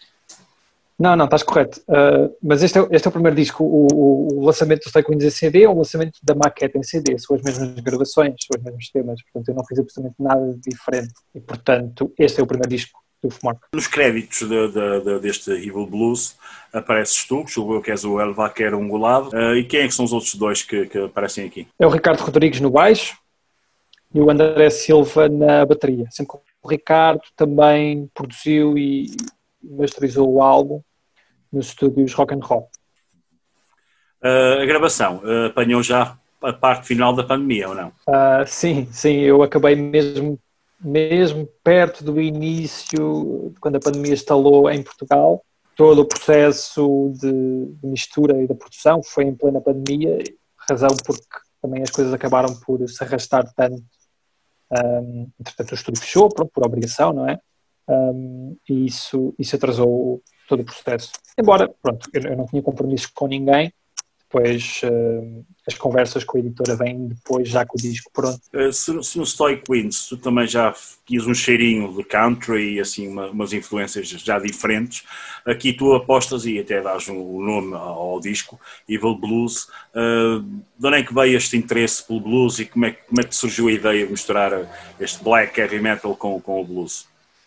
Não, 0.98 1.16
não, 1.16 1.24
estás 1.24 1.42
correto. 1.42 1.80
Uh, 1.88 2.34
mas 2.42 2.62
este 2.62 2.78
é, 2.78 2.86
este 2.90 3.06
é 3.06 3.08
o 3.08 3.12
primeiro 3.12 3.36
disco. 3.36 3.64
O, 3.64 3.88
o, 3.92 4.38
o 4.38 4.44
lançamento 4.44 4.84
do 4.84 4.88
Stoic 4.88 5.10
Winds 5.10 5.26
em 5.26 5.30
CD 5.30 5.64
é 5.64 5.68
o 5.68 5.76
lançamento 5.76 6.18
da 6.22 6.34
maquete 6.34 6.78
em 6.78 6.82
CD. 6.82 7.18
São 7.18 7.36
as 7.36 7.42
mesmas 7.42 7.74
gravações, 7.80 8.34
são 8.40 8.56
os 8.56 8.62
mesmos 8.62 8.90
temas. 8.90 9.20
Portanto, 9.22 9.48
eu 9.48 9.54
não 9.54 9.64
fiz 9.66 9.78
absolutamente 9.78 10.14
nada 10.20 10.58
diferente. 10.64 11.14
E, 11.34 11.40
portanto, 11.40 12.12
este 12.16 12.40
é 12.40 12.42
o 12.44 12.46
primeiro 12.46 12.70
disco 12.70 13.02
do 13.20 13.28
Fumar. 13.28 13.56
Nos 13.74 13.88
créditos 13.88 14.48
de, 14.48 14.68
de, 14.68 15.00
de, 15.00 15.18
deste 15.18 15.50
Evil 15.50 15.86
Blues 15.86 16.36
apareces 16.72 17.24
tu, 17.24 17.44
julgo 17.46 17.82
que 17.82 17.90
és 17.90 18.04
o 18.04 18.20
El 18.20 18.32
Vaquero 18.32 18.78
Ungulado. 18.78 19.30
Uh, 19.30 19.56
e 19.56 19.64
quem 19.64 19.80
é 19.80 19.88
que 19.88 19.94
são 19.94 20.04
os 20.04 20.12
outros 20.12 20.36
dois 20.36 20.62
que, 20.62 20.86
que 20.86 20.98
aparecem 20.98 21.44
aqui? 21.44 21.66
É 21.78 21.86
o 21.86 21.90
Ricardo 21.90 22.20
Rodrigues 22.20 22.60
no 22.60 22.70
baixo 22.70 23.16
e 24.14 24.20
o 24.20 24.30
André 24.30 24.70
Silva 24.70 25.28
na 25.28 25.66
bateria, 25.66 26.06
sempre 26.10 26.38
com 26.38 26.68
Ricardo 26.68 27.22
também 27.36 28.08
produziu 28.14 28.78
e 28.78 29.10
masterizou 29.62 30.32
o 30.32 30.40
álbum 30.40 30.80
nos 31.52 31.66
estúdios 31.66 32.14
Rock 32.14 32.34
and 32.34 32.40
Roll. 32.42 32.68
Uh, 34.22 34.62
a 34.62 34.66
gravação 34.66 35.20
uh, 35.22 35.46
apanhou 35.46 35.82
já 35.82 36.16
a 36.42 36.52
parte 36.52 36.86
final 36.86 37.14
da 37.14 37.24
pandemia, 37.24 37.68
ou 37.68 37.74
não? 37.74 37.88
Uh, 38.08 38.46
sim, 38.46 38.88
sim, 38.90 39.20
eu 39.20 39.42
acabei 39.42 39.74
mesmo, 39.74 40.38
mesmo 40.80 41.46
perto 41.62 42.02
do 42.04 42.20
início, 42.20 43.52
quando 43.60 43.76
a 43.76 43.80
pandemia 43.80 44.14
instalou 44.14 44.70
em 44.70 44.82
Portugal. 44.82 45.44
Todo 45.76 46.02
o 46.02 46.06
processo 46.06 47.12
de 47.20 47.74
mistura 47.82 48.40
e 48.40 48.46
da 48.46 48.54
produção 48.54 49.02
foi 49.02 49.24
em 49.24 49.34
plena 49.34 49.60
pandemia, 49.60 50.22
razão 50.68 50.90
porque 51.04 51.24
também 51.60 51.82
as 51.82 51.90
coisas 51.90 52.12
acabaram 52.12 52.54
por 52.60 52.86
se 52.88 53.02
arrastar 53.02 53.44
tanto. 53.56 53.82
Um, 54.74 55.30
entretanto, 55.38 55.72
o 55.72 55.74
estúdio 55.74 56.02
fechou, 56.02 56.28
por 56.28 56.66
obrigação, 56.66 57.12
não 57.12 57.28
é? 57.28 57.38
Um, 57.88 58.56
e 58.68 58.86
isso, 58.86 59.34
isso 59.38 59.56
atrasou 59.56 60.22
todo 60.48 60.60
o 60.60 60.64
processo. 60.64 61.12
Embora, 61.38 61.72
pronto, 61.82 62.08
eu, 62.12 62.22
eu 62.22 62.36
não 62.36 62.46
tinha 62.46 62.62
compromissos 62.62 63.06
com 63.06 63.26
ninguém, 63.26 63.72
depois 64.34 64.80
uh, 64.84 65.44
as 65.66 65.74
conversas 65.74 66.24
com 66.24 66.36
a 66.36 66.40
editora 66.40 66.74
vêm 66.74 67.06
depois, 67.06 67.48
já 67.48 67.64
com 67.64 67.78
o 67.78 67.80
disco 67.80 68.10
pronto. 68.12 68.40
Uh, 68.52 68.72
se, 68.72 69.02
se, 69.02 69.16
no 69.16 69.24
Stoic 69.24 69.62
Winds 69.70 70.08
tu 70.08 70.16
também 70.16 70.46
já 70.46 70.74
quis 71.06 71.24
um 71.26 71.34
cheirinho 71.34 71.94
de 71.94 72.02
country 72.02 72.74
e 72.74 72.80
assim 72.80 73.06
uma, 73.06 73.28
umas 73.28 73.52
influências 73.52 74.08
já 74.08 74.38
diferentes, 74.40 75.04
aqui 75.46 75.72
tu 75.72 75.94
apostas 75.94 76.44
e 76.46 76.58
até 76.58 76.80
dás 76.82 77.06
o 77.08 77.12
um, 77.12 77.44
nome 77.44 77.74
ao, 77.74 78.14
ao, 78.14 78.20
disco, 78.20 78.60
Evil 78.88 79.14
Blues. 79.14 79.68
Uh, 79.94 80.40
de 80.76 80.86
onde 80.86 80.98
é 80.98 81.02
que 81.04 81.14
veio 81.14 81.36
este 81.36 81.56
interesse 81.56 82.04
pelo 82.04 82.20
blues 82.20 82.58
e 82.58 82.66
como 82.66 82.86
é, 82.86 82.90
como 82.90 83.20
é 83.20 83.24
que 83.24 83.34
surgiu 83.34 83.68
a 83.68 83.72
ideia 83.72 84.04
de 84.04 84.10
misturar 84.10 84.68
este 84.98 85.22
black 85.22 85.58
heavy 85.58 85.80
metal 85.80 86.16
com, 86.16 86.40
com 86.40 86.60
o 86.60 86.64
blues? 86.64 87.06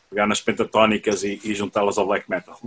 Pegar 0.09 0.25
nas 0.25 0.39
pentatónicas 0.39 1.23
e, 1.23 1.39
e 1.43 1.53
juntá-las 1.53 1.97
ao 1.97 2.07
black 2.07 2.29
metal? 2.29 2.57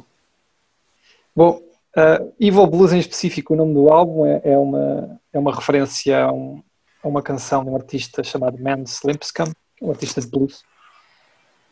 Bom, 1.35 1.70
Uh, 1.97 2.33
Evil 2.39 2.67
Blues 2.69 2.93
em 2.93 3.01
específico, 3.01 3.53
o 3.53 3.57
nome 3.57 3.75
do 3.75 3.89
álbum 3.93 4.25
é, 4.25 4.41
é 4.45 4.59
uma, 4.59 5.21
é 5.33 5.39
uma 5.39 5.53
referência 5.53 6.25
a, 6.25 6.33
um, 6.33 6.63
a, 7.03 7.09
uma 7.09 7.21
canção 7.21 7.65
de 7.65 7.71
um 7.71 7.75
artista 7.75 8.23
chamado 8.23 8.63
Mans 8.63 9.01
Limpscomb, 9.05 9.53
um 9.83 9.91
artista 9.91 10.21
de 10.21 10.29
blues. 10.29 10.63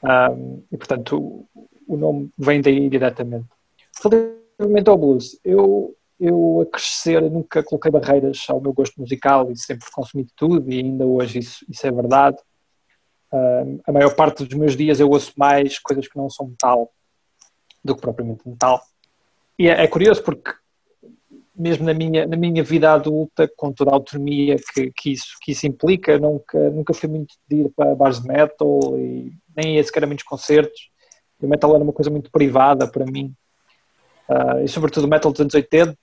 Um, 0.03 0.63
e 0.73 0.77
portanto 0.77 1.17
o, 1.17 1.69
o, 1.87 1.97
nome 1.97 2.33
vem 2.37 2.61
daí 2.61 2.89
diretamente. 2.89 3.47
Relativamente 4.03 4.91
ao 4.91 4.99
blues, 4.99 5.39
eu, 5.45 5.97
eu 6.19 6.63
a 6.63 6.67
crescer 6.67 7.21
nunca 7.23 7.63
coloquei 7.63 7.91
barreiras 7.91 8.45
ao 8.49 8.61
meu 8.61 8.73
gosto 8.73 9.01
musical 9.01 9.51
e 9.53 9.57
sempre 9.57 9.89
consumi 9.93 10.27
tudo 10.37 10.71
e 10.71 10.81
ainda 10.81 11.07
hoje 11.07 11.39
isso, 11.39 11.65
isso 11.69 11.87
é 11.87 11.93
verdade. 11.93 12.39
Um, 13.33 13.81
a 13.87 13.93
maior 13.93 14.15
parte 14.17 14.45
dos 14.45 14.59
meus 14.59 14.77
dias 14.77 14.99
eu 14.99 15.09
ouço 15.09 15.33
mais 15.37 15.79
coisas 15.79 16.09
que 16.09 16.17
não 16.17 16.29
são 16.29 16.49
metal 16.49 16.91
do 17.85 17.95
que 17.95 18.01
propriamente 18.01 18.49
metal. 18.49 18.81
E 19.59 19.69
é, 19.69 19.85
é, 19.85 19.89
curioso 19.89 20.23
porque 20.23 20.53
mesmo 21.55 21.85
na 21.85 21.93
minha, 21.93 22.25
na 22.25 22.37
minha 22.37 22.63
vida 22.63 22.93
adulta, 22.93 23.51
com 23.57 23.73
toda 23.73 23.91
a 23.91 23.95
autonomia 23.95 24.57
que, 24.73 24.93
que, 24.97 25.11
isso, 25.11 25.37
que 25.43 25.51
isso 25.51 25.67
implica, 25.67 26.17
nunca, 26.17 26.71
nunca 26.71 26.95
fui 26.95 27.09
muito 27.09 27.35
de 27.49 27.63
ir 27.63 27.73
para 27.75 27.97
bares 27.97 28.21
de 28.21 28.29
metal 28.29 28.97
e 28.97 29.33
nem 29.57 29.75
ia 29.75 29.83
sequer 29.83 30.05
a 30.05 30.07
muitos 30.07 30.25
concertos. 30.25 30.89
E 31.43 31.47
o 31.47 31.49
metal 31.49 31.75
era 31.75 31.83
uma 31.83 31.93
coisa 31.93 32.11
muito 32.11 32.31
privada 32.31 32.87
para 32.87 33.05
mim. 33.05 33.35
Uh, 34.29 34.63
e 34.63 34.69
sobretudo 34.69 35.05
o 35.05 35.09
metal 35.09 35.33
dos 35.33 35.41
anos 35.41 35.55
80, 35.55 35.97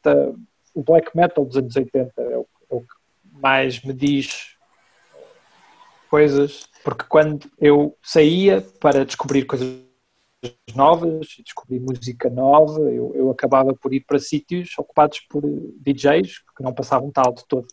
o 0.74 0.84
black 0.84 1.16
metal 1.16 1.46
dos 1.46 1.56
anos 1.56 1.74
80 1.74 2.12
é 2.22 2.38
o, 2.38 2.48
é 2.70 2.76
o 2.76 2.82
que 2.82 2.88
mais 3.42 3.82
me 3.82 3.94
diz 3.94 4.56
coisas, 6.10 6.68
porque 6.84 7.06
quando 7.08 7.50
eu 7.60 7.96
saía 8.04 8.62
para 8.80 9.06
descobrir 9.06 9.46
coisas 9.46 9.85
novas, 10.76 11.28
descobri 11.44 11.80
música 11.80 12.30
nova, 12.30 12.80
eu, 12.92 13.14
eu 13.16 13.30
acabava 13.30 13.74
por 13.74 13.94
ir 13.94 14.02
para 14.02 14.20
sítios 14.20 14.78
ocupados 14.78 15.20
por 15.30 15.44
DJs 15.80 16.40
que 16.56 16.64
não 16.64 16.74
passavam 16.74 17.12
tal 17.12 17.34
de 17.34 17.46
todo. 17.48 17.68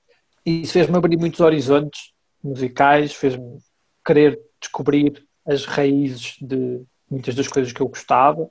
E 0.44 0.62
isso 0.62 0.72
fez-me 0.72 0.96
abrir 0.96 1.16
muitos 1.16 1.40
horizontes 1.40 2.12
musicais, 2.42 3.14
fez-me 3.14 3.58
querer 4.04 4.40
descobrir 4.60 5.24
as 5.46 5.64
raízes 5.64 6.36
de 6.40 6.82
muitas 7.10 7.34
das 7.34 7.48
coisas 7.48 7.72
que 7.72 7.80
eu 7.80 7.88
gostava 7.88 8.50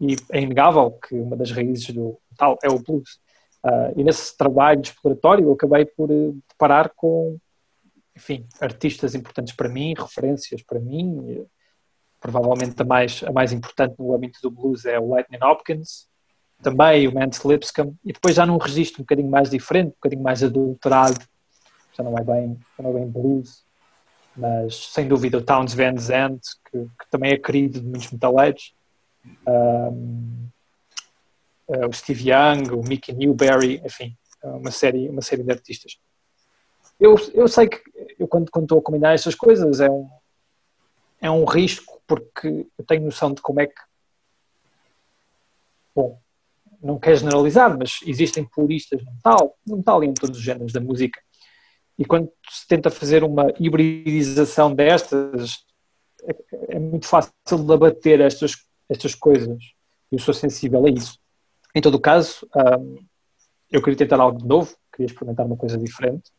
e 0.00 0.16
é 0.30 0.40
inegável 0.40 0.90
que 0.92 1.14
uma 1.14 1.36
das 1.36 1.50
raízes 1.50 1.90
do 1.90 2.18
tal 2.36 2.58
é 2.62 2.68
o 2.68 2.78
blues. 2.78 3.18
Uh, 3.64 3.98
e 3.98 4.04
nesse 4.04 4.36
trabalho 4.36 4.80
exploratório 4.80 5.46
eu 5.46 5.52
acabei 5.52 5.84
por 5.84 6.10
uh, 6.10 6.38
deparar 6.48 6.92
com, 6.94 7.38
enfim, 8.14 8.46
artistas 8.60 9.14
importantes 9.14 9.54
para 9.54 9.68
mim, 9.68 9.94
referências 9.96 10.62
para 10.62 10.78
mim, 10.78 11.46
provavelmente 12.26 12.82
a 12.82 12.84
mais, 12.84 13.22
a 13.22 13.30
mais 13.30 13.52
importante 13.52 13.94
no 13.98 14.12
âmbito 14.12 14.40
do 14.42 14.50
blues 14.50 14.84
é 14.84 14.98
o 14.98 15.10
Lightning 15.10 15.38
Hopkins, 15.44 16.08
também 16.60 17.06
o 17.06 17.14
Mance 17.14 17.46
Lipscomb, 17.46 17.94
e 18.04 18.12
depois 18.12 18.34
já 18.34 18.44
num 18.44 18.56
registro 18.56 19.00
um 19.00 19.04
bocadinho 19.04 19.30
mais 19.30 19.48
diferente, 19.48 19.88
um 19.88 19.90
bocadinho 19.90 20.22
mais 20.22 20.42
adulterado, 20.42 21.20
já 21.96 22.02
não 22.02 22.18
é 22.18 22.24
bem, 22.24 22.58
já 22.76 22.82
não 22.82 22.90
é 22.90 22.94
bem 22.94 23.08
blues, 23.08 23.64
mas 24.36 24.74
sem 24.92 25.06
dúvida 25.06 25.38
o 25.38 25.42
Towns 25.42 25.72
Van 25.72 25.96
Zandt, 25.96 26.42
que, 26.68 26.78
que 26.78 27.10
também 27.10 27.32
é 27.32 27.38
querido 27.38 27.80
de 27.80 27.86
muitos 27.86 28.10
metaleiros, 28.10 28.74
um, 29.46 30.48
uh, 31.68 31.88
o 31.88 31.92
Steve 31.92 32.30
Young, 32.30 32.72
o 32.72 32.82
Mickey 32.82 33.12
Newberry, 33.12 33.80
enfim, 33.84 34.16
uma 34.42 34.72
série, 34.72 35.08
uma 35.08 35.22
série 35.22 35.44
de 35.44 35.52
artistas. 35.52 35.96
Eu, 36.98 37.14
eu 37.34 37.46
sei 37.46 37.68
que 37.68 37.80
eu 38.18 38.26
quando, 38.26 38.50
quando 38.50 38.64
estou 38.64 38.78
a 38.78 38.82
combinar 38.82 39.14
estas 39.14 39.34
coisas 39.34 39.80
é 39.80 39.88
um, 39.88 40.08
é 41.26 41.30
um 41.30 41.44
risco 41.44 42.00
porque 42.06 42.66
eu 42.78 42.84
tenho 42.86 43.04
noção 43.04 43.32
de 43.32 43.42
como 43.42 43.60
é 43.60 43.66
que. 43.66 43.80
Bom, 45.94 46.20
não 46.82 46.98
quero 46.98 47.16
generalizar, 47.16 47.76
mas 47.76 48.00
existem 48.06 48.44
puristas 48.44 49.02
no 49.04 49.12
metal, 49.12 49.56
no 49.66 49.76
metal 49.78 50.04
e 50.04 50.06
em 50.06 50.14
todos 50.14 50.38
os 50.38 50.44
géneros 50.44 50.72
da 50.72 50.80
música. 50.80 51.20
E 51.98 52.04
quando 52.04 52.30
se 52.48 52.66
tenta 52.66 52.90
fazer 52.90 53.24
uma 53.24 53.52
hibridização 53.58 54.74
destas, 54.74 55.64
é, 56.22 56.76
é 56.76 56.78
muito 56.78 57.06
fácil 57.06 57.32
de 57.42 57.72
abater 57.72 58.20
estas, 58.20 58.52
estas 58.88 59.14
coisas. 59.14 59.58
Eu 60.12 60.18
sou 60.18 60.34
sensível 60.34 60.84
a 60.86 60.90
isso. 60.90 61.18
Em 61.74 61.80
todo 61.80 61.94
o 61.94 62.00
caso, 62.00 62.46
um, 62.54 62.98
eu 63.70 63.82
queria 63.82 63.98
tentar 63.98 64.20
algo 64.20 64.38
de 64.38 64.46
novo, 64.46 64.76
queria 64.92 65.06
experimentar 65.06 65.46
uma 65.46 65.56
coisa 65.56 65.78
diferente. 65.78 66.30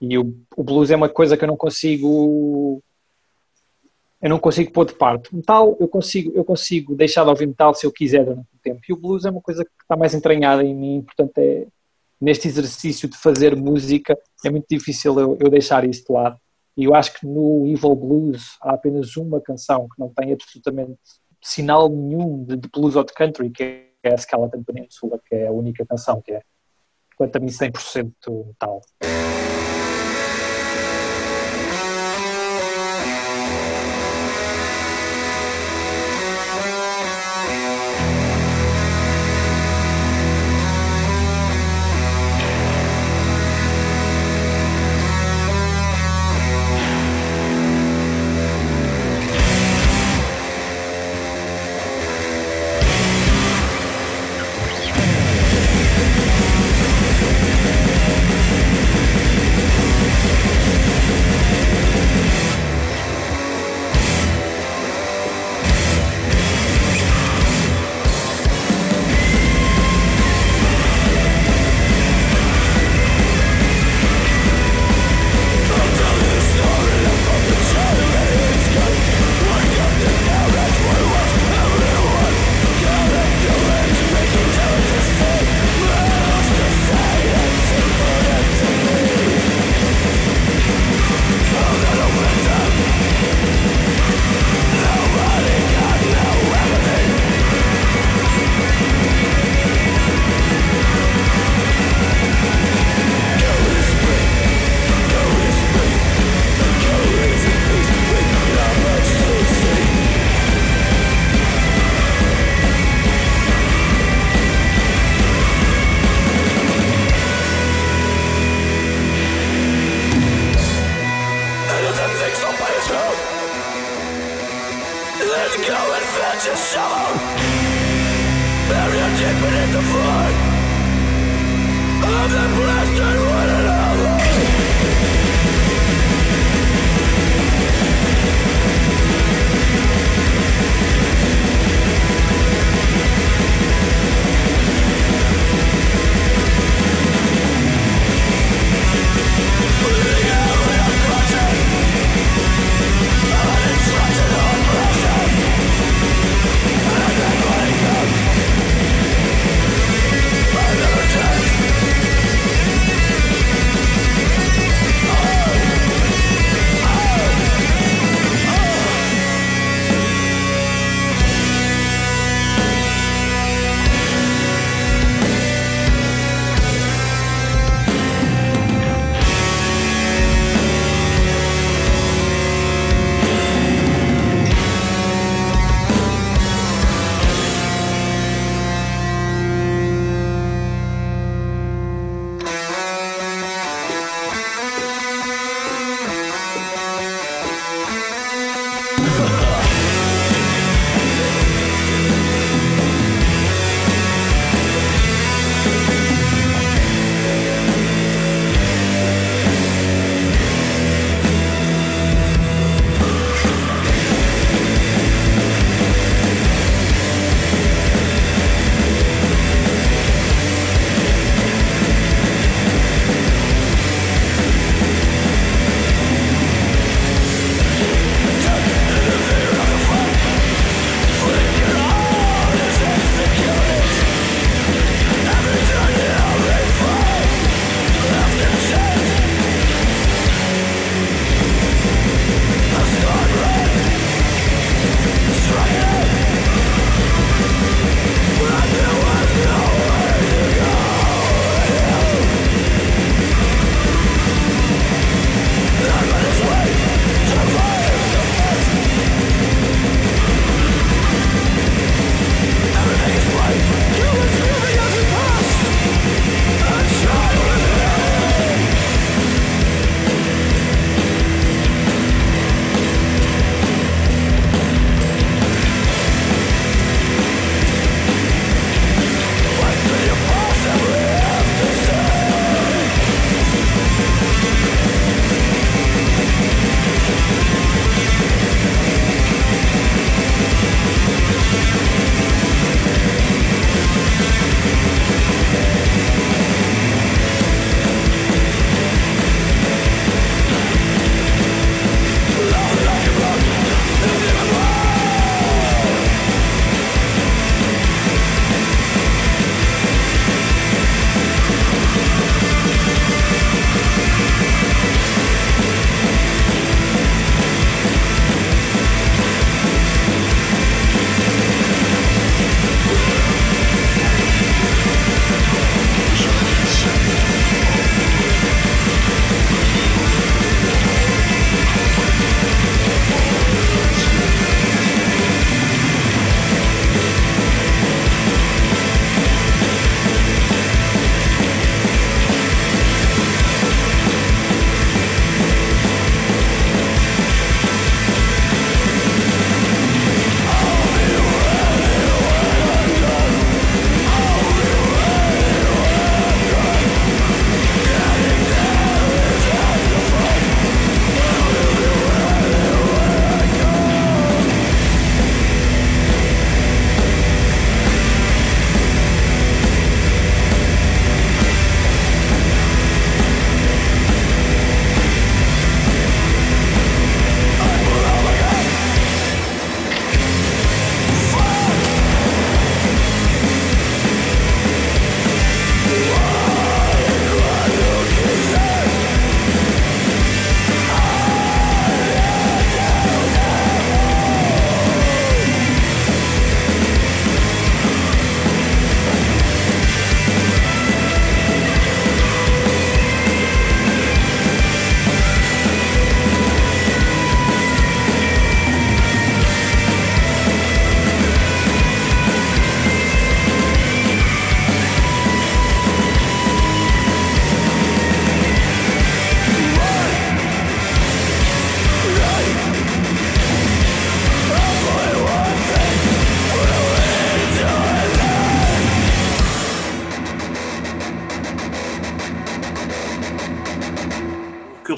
E 0.00 0.18
o, 0.18 0.36
o 0.56 0.64
blues 0.64 0.90
é 0.90 0.96
uma 0.96 1.08
coisa 1.08 1.36
que 1.36 1.44
eu 1.44 1.48
não 1.48 1.56
consigo 1.56 2.82
eu 4.26 4.30
não 4.30 4.40
consigo 4.40 4.72
pôr 4.72 4.84
de 4.84 4.94
parte. 4.94 5.32
Metal, 5.32 5.76
eu 5.78 5.86
consigo, 5.86 6.32
eu 6.34 6.44
consigo 6.44 6.96
deixar 6.96 7.22
de 7.22 7.30
ouvir 7.30 7.46
metal 7.46 7.72
se 7.72 7.86
eu 7.86 7.92
quiser 7.92 8.24
durante 8.24 8.48
tempo. 8.60 8.80
E 8.88 8.92
o 8.92 8.96
blues 8.96 9.24
é 9.24 9.30
uma 9.30 9.40
coisa 9.40 9.64
que 9.64 9.70
está 9.80 9.96
mais 9.96 10.14
entranhada 10.14 10.64
em 10.64 10.74
mim, 10.74 11.00
portanto, 11.02 11.38
é, 11.38 11.68
neste 12.20 12.48
exercício 12.48 13.08
de 13.08 13.16
fazer 13.16 13.54
música, 13.54 14.18
é 14.44 14.50
muito 14.50 14.66
difícil 14.68 15.16
eu, 15.20 15.38
eu 15.40 15.48
deixar 15.48 15.88
isso 15.88 16.04
de 16.04 16.12
lado. 16.12 16.36
E 16.76 16.82
eu 16.82 16.94
acho 16.96 17.20
que 17.20 17.24
no 17.24 17.68
Evil 17.68 17.94
Blues 17.94 18.56
há 18.60 18.74
apenas 18.74 19.16
uma 19.16 19.40
canção 19.40 19.86
que 19.86 20.00
não 20.00 20.08
tem 20.08 20.32
absolutamente 20.32 20.98
sinal 21.40 21.88
nenhum 21.88 22.42
de, 22.42 22.56
de 22.56 22.68
blues 22.68 22.96
ou 22.96 23.04
de 23.04 23.12
country, 23.12 23.48
que 23.48 23.62
é 24.02 24.12
a 24.12 24.16
Skeleton 24.16 24.64
Peninsula, 24.64 25.20
que 25.24 25.36
é 25.36 25.46
a 25.46 25.52
única 25.52 25.86
canção 25.86 26.20
que 26.20 26.32
é, 26.32 26.42
quanto 27.16 27.36
a 27.36 27.38
mim, 27.38 27.46
100% 27.46 28.12
metal. 28.44 28.80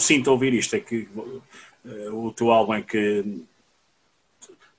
Sinto 0.09 0.30
ouvir 0.30 0.55
isto 0.55 0.74
é 0.74 0.80
que 0.80 1.06
eh, 1.85 2.10
o 2.10 2.32
teu 2.32 2.51
álbum 2.51 2.74
é 2.74 2.82
que 2.82 3.24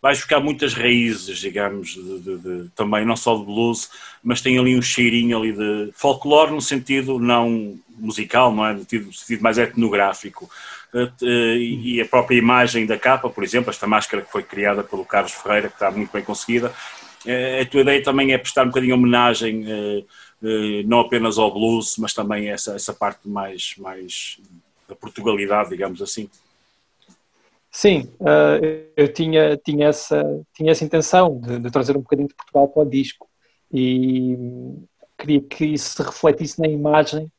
vais 0.02 0.18
buscar 0.18 0.40
muitas 0.40 0.74
raízes, 0.74 1.38
digamos, 1.38 1.94
de, 1.94 2.20
de, 2.20 2.38
de, 2.38 2.70
também 2.70 3.06
não 3.06 3.16
só 3.16 3.38
de 3.38 3.46
blues, 3.46 3.92
mas 4.24 4.42
tem 4.42 4.58
ali 4.58 4.76
um 4.76 4.82
cheirinho 4.82 5.38
ali 5.38 5.52
de 5.52 5.92
folclore 5.94 6.52
no 6.52 6.62
sentido 6.62 7.20
não 7.20 7.78
musical, 7.98 8.54
não 8.54 8.66
é? 8.66 8.74
No 8.74 8.80
sentido, 8.80 9.42
mais 9.42 9.58
etnográfico. 9.58 10.50
Eh, 10.96 11.12
eh, 11.22 11.58
E 11.58 12.02
a 12.02 12.06
própria 12.06 12.38
imagem 12.38 12.88
da 12.88 12.98
capa, 12.98 13.30
por 13.30 13.44
exemplo, 13.44 13.70
esta 13.70 13.86
máscara 13.86 14.24
que 14.24 14.32
foi 14.32 14.42
criada 14.42 14.84
pelo 14.84 15.06
Carlos 15.06 15.34
Ferreira, 15.34 15.68
que 15.70 15.76
está 15.76 15.92
muito 15.92 16.12
bem 16.12 16.24
conseguida, 16.24 16.74
a 17.62 17.66
tua 17.70 17.82
ideia 17.82 18.02
também 18.02 18.32
é 18.32 18.38
prestar 18.38 18.64
um 18.64 18.70
bocadinho 18.70 18.96
homenagem, 18.96 19.66
não 20.86 21.02
apenas 21.02 21.38
ao 21.38 21.54
blues, 21.54 21.98
mas 21.98 22.14
também 22.14 22.48
essa, 22.48 22.74
essa 22.76 22.94
parte 22.94 23.28
mais, 23.28 23.76
mais 23.78 24.40
da 24.90 24.96
Portugalidade, 24.96 25.70
digamos 25.70 26.02
assim. 26.02 26.30
Sim, 27.72 28.12
uh, 28.20 28.90
eu 28.98 29.14
tinha, 29.14 29.56
tinha, 29.58 29.88
essa, 29.88 30.44
tinha 30.54 30.72
essa 30.72 30.84
intenção 30.84 31.40
de, 31.40 31.60
de, 31.60 31.70
trazer 31.70 31.96
um 31.96 32.02
bocadinho 32.02 32.28
de 32.28 32.34
Portugal 32.34 32.68
para 32.68 32.82
o 32.82 32.90
disco 32.90 33.30
e 33.72 34.36
queria 35.16 35.40
que 35.42 35.66
isso 35.66 35.96
se 35.96 36.02
refletisse 36.02 36.60
na 36.60 36.68
imagem 36.68 37.32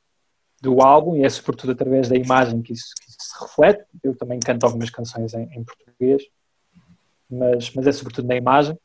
do 0.62 0.80
álbum 0.80 1.16
e 1.16 1.24
é 1.24 1.28
sobretudo 1.28 1.72
através 1.72 2.08
da 2.08 2.16
imagem 2.16 2.62
que 2.62 2.72
isso, 2.72 2.94
que 3.00 3.10
isso 3.10 3.18
se 3.18 3.42
reflete. 3.42 3.84
Eu 4.04 4.14
também 4.16 4.38
canto 4.38 4.64
algumas 4.64 4.88
canções 4.88 5.34
em, 5.34 5.42
em 5.52 5.64
português, 5.64 6.22
mas, 7.28 7.72
mas 7.74 7.86
é 7.88 7.92
sobretudo 7.92 8.28
na 8.28 8.36
imagem. 8.36 8.78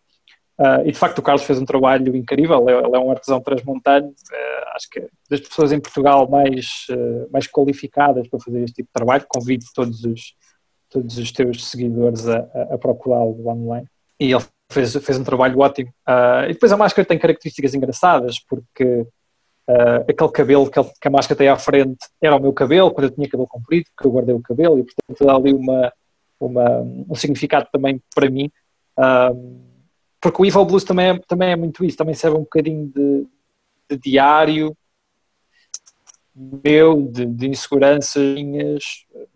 Uh, 0.58 0.88
e 0.88 0.92
de 0.94 0.98
facto 0.98 1.20
o 1.20 1.22
Carlos 1.22 1.44
fez 1.44 1.60
um 1.60 1.66
trabalho 1.66 2.16
incrível, 2.16 2.66
ele 2.70 2.96
é 2.96 3.00
um 3.00 3.12
artesão 3.12 3.42
transmontano, 3.42 4.08
uh, 4.08 4.76
acho 4.76 4.90
que 4.90 5.00
é 5.00 5.08
das 5.30 5.42
pessoas 5.42 5.74
em 5.74 5.82
Portugal 5.82 6.30
mais, 6.30 6.86
uh, 6.92 7.30
mais 7.30 7.46
qualificadas 7.46 8.26
para 8.30 8.40
fazer 8.40 8.64
este 8.64 8.76
tipo 8.76 8.88
de 8.88 8.94
trabalho, 8.94 9.26
convido 9.28 9.66
todos 9.76 10.06
os, 10.06 10.34
todos 10.90 11.18
os 11.18 11.32
teus 11.34 11.70
seguidores 11.70 12.26
a, 12.30 12.38
a 12.72 12.78
procurá-lo 12.78 13.46
online. 13.50 13.86
E 14.18 14.32
ele 14.32 14.44
fez, 14.72 14.96
fez 14.96 15.20
um 15.20 15.26
trabalho 15.26 15.60
ótimo. 15.60 15.94
e 16.48 16.54
depois 16.54 16.72
a 16.72 16.78
máscara 16.78 17.06
tem 17.06 17.20
características 17.20 17.74
engraçadas, 17.74 18.40
porque 18.40 19.06
aquele 20.08 20.32
cabelo 20.32 20.72
que, 20.72 20.80
ele, 20.80 20.90
que, 21.02 21.08
a 21.08 21.12
máscara 21.12 21.38
tem 21.38 21.50
à 21.50 21.58
frente 21.58 21.98
era 22.22 22.38
o 22.38 22.42
meu 22.42 22.54
cabelo, 22.54 22.92
quando 22.92 23.08
eu 23.08 23.12
tinha 23.12 23.28
cabelo 23.28 23.48
comprido, 23.48 23.88
porque 23.94 24.08
eu 24.08 24.12
guardei 24.12 24.34
o 24.34 24.42
cabelo, 24.42 24.80
e 24.80 24.84
portanto 24.84 25.26
dá 25.26 25.36
ali 25.36 25.54
uma, 25.54 25.92
uma, 26.40 26.80
um 27.10 27.16
significado 27.16 27.68
também 27.74 28.02
para 28.16 28.30
mim 28.30 28.50
porque 30.26 30.42
o 30.42 30.46
Evil 30.48 30.66
Blues 30.66 30.84
também 30.84 31.10
é, 31.10 31.20
também 31.28 31.52
é 31.52 31.56
muito 31.56 31.86
isso, 31.86 31.96
também 31.96 32.16
serve 32.16 32.36
um 32.36 32.42
bocadinho 32.42 32.88
de, 32.88 33.28
de 33.88 33.96
diário 33.96 34.76
meu, 36.36 37.04
de, 37.04 37.28
de 37.28 37.48
inseguranças 37.48 38.36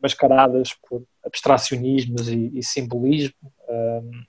mascaradas 0.02 0.74
por 0.90 1.04
abstracionismos 1.24 2.28
e, 2.28 2.58
e 2.58 2.64
simbolismo, 2.64 3.54
um, 3.70 4.24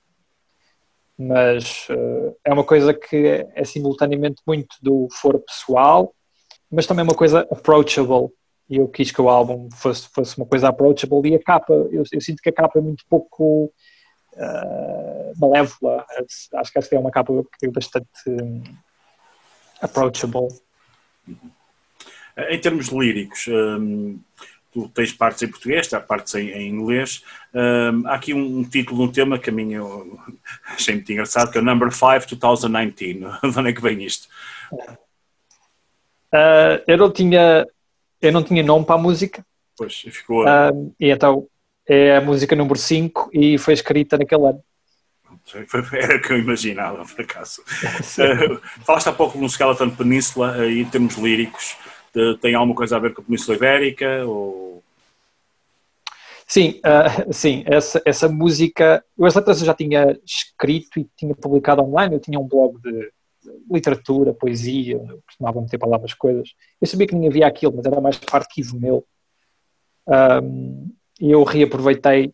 mas 1.16 1.88
uh, 1.88 2.36
é 2.44 2.52
uma 2.52 2.64
coisa 2.64 2.92
que 2.92 3.16
é, 3.16 3.48
é 3.54 3.64
simultaneamente 3.64 4.42
muito 4.46 4.76
do 4.82 5.08
foro 5.12 5.40
pessoal, 5.40 6.14
mas 6.70 6.86
também 6.86 7.04
uma 7.04 7.14
coisa 7.14 7.40
approachable, 7.50 8.28
e 8.68 8.76
eu 8.76 8.86
quis 8.86 9.10
que 9.10 9.22
o 9.22 9.30
álbum 9.30 9.70
fosse, 9.72 10.06
fosse 10.10 10.36
uma 10.36 10.46
coisa 10.46 10.68
approachable, 10.68 11.26
e 11.26 11.36
a 11.36 11.42
capa, 11.42 11.72
eu, 11.72 12.04
eu 12.12 12.20
sinto 12.20 12.42
que 12.42 12.50
a 12.50 12.52
capa 12.52 12.78
é 12.78 12.82
muito 12.82 13.02
pouco 13.08 13.72
uh, 14.34 15.32
malévola. 15.38 16.04
Acho 16.54 16.72
que 16.72 16.78
esta 16.78 16.94
é 16.94 16.98
uma 16.98 17.10
capa 17.10 17.32
que 17.58 17.66
é 17.66 17.70
bastante 17.70 18.08
um, 18.28 18.62
approachable. 19.80 20.48
Em 22.48 22.60
termos 22.60 22.88
líricos, 22.88 23.46
um, 23.48 24.20
tu 24.72 24.88
tens 24.90 25.12
partes 25.12 25.42
em 25.42 25.48
português, 25.48 25.92
há 25.92 26.00
partes 26.00 26.34
em, 26.34 26.50
em 26.50 26.68
inglês. 26.68 27.24
Um, 27.52 28.06
há 28.06 28.14
aqui 28.14 28.32
um, 28.32 28.58
um, 28.58 28.64
título 28.64 29.02
de 29.02 29.08
um 29.08 29.12
tema 29.12 29.38
que 29.38 29.50
a 29.50 29.52
mim 29.52 29.72
eu 29.72 30.18
achei 30.66 30.94
muito 30.94 31.12
engraçado, 31.12 31.50
que 31.50 31.58
é 31.58 31.60
o 31.60 31.64
Number 31.64 31.90
5 31.90 32.36
2019. 32.36 33.38
De 33.52 33.58
onde 33.58 33.70
é 33.70 33.72
que 33.72 33.82
vem 33.82 34.02
isto? 34.02 34.28
Uh, 36.32 36.78
eu 36.86 36.96
não 36.96 37.10
tinha 37.10 37.66
eu 38.22 38.32
não 38.32 38.42
tinha 38.42 38.62
nome 38.62 38.84
para 38.84 38.94
a 38.94 38.98
música. 38.98 39.44
Pois, 39.76 39.94
ficou. 39.94 40.44
Uh, 40.44 40.94
e 41.00 41.10
então 41.10 41.48
é 41.92 42.16
a 42.16 42.20
música 42.20 42.54
número 42.54 42.78
5 42.78 43.30
e 43.32 43.58
foi 43.58 43.74
escrita 43.74 44.16
naquele 44.16 44.46
ano. 44.46 44.62
Era 45.92 46.16
o 46.16 46.22
que 46.22 46.32
eu 46.32 46.38
imaginava, 46.38 47.04
por 47.04 47.20
acaso. 47.20 47.62
uh, 48.14 48.60
falaste 48.84 49.08
há 49.08 49.12
pouco 49.12 49.36
no 49.36 49.48
Skeleton 49.48 49.90
Península, 49.90 50.56
uh, 50.56 50.64
em 50.70 50.84
termos 50.84 51.16
líricos, 51.16 51.76
tem 52.40 52.54
alguma 52.54 52.76
coisa 52.76 52.96
a 52.96 53.00
ver 53.00 53.12
com 53.12 53.22
a 53.22 53.24
Península 53.24 53.56
Ibérica? 53.56 54.24
Ou... 54.24 54.84
Sim, 56.46 56.80
uh, 56.86 57.32
sim 57.32 57.64
essa, 57.66 58.00
essa 58.04 58.28
música, 58.28 59.04
eu 59.18 59.26
as 59.26 59.34
letras 59.34 59.60
eu 59.60 59.66
já 59.66 59.74
tinha 59.74 60.16
escrito 60.24 61.00
e 61.00 61.08
tinha 61.16 61.34
publicado 61.34 61.82
online, 61.82 62.14
eu 62.14 62.20
tinha 62.20 62.38
um 62.38 62.46
blog 62.46 62.80
de 62.80 63.10
literatura, 63.68 64.32
poesia, 64.32 64.94
eu 64.94 65.20
costumava 65.26 65.60
meter 65.60 65.78
palavras, 65.78 66.14
coisas. 66.14 66.50
Eu 66.80 66.86
sabia 66.86 67.08
que 67.08 67.16
nem 67.16 67.28
havia 67.28 67.48
aquilo, 67.48 67.72
mas 67.74 67.84
era 67.84 68.00
mais 68.00 68.20
arquivo 68.30 68.78
meu. 68.78 69.04
Um, 70.06 70.92
e 71.20 71.30
eu 71.30 71.44
reaproveitei 71.44 72.32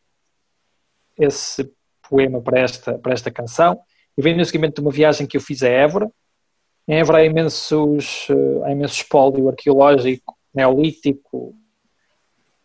esse 1.18 1.68
poema 2.08 2.40
para 2.40 2.60
esta, 2.60 2.98
para 2.98 3.12
esta 3.12 3.30
canção 3.30 3.80
e 4.16 4.22
vem 4.22 4.36
no 4.36 4.44
seguimento 4.44 4.76
de 4.76 4.80
uma 4.80 4.92
viagem 4.92 5.26
que 5.26 5.36
eu 5.36 5.40
fiz 5.40 5.62
a 5.62 5.68
Évora. 5.68 6.10
Em 6.86 6.98
Évora 7.00 7.18
há 7.18 7.24
imensos, 7.24 8.28
há 8.64 8.70
imenso 8.70 8.94
espólio 8.94 9.48
arqueológico, 9.48 10.36
neolítico, 10.54 11.54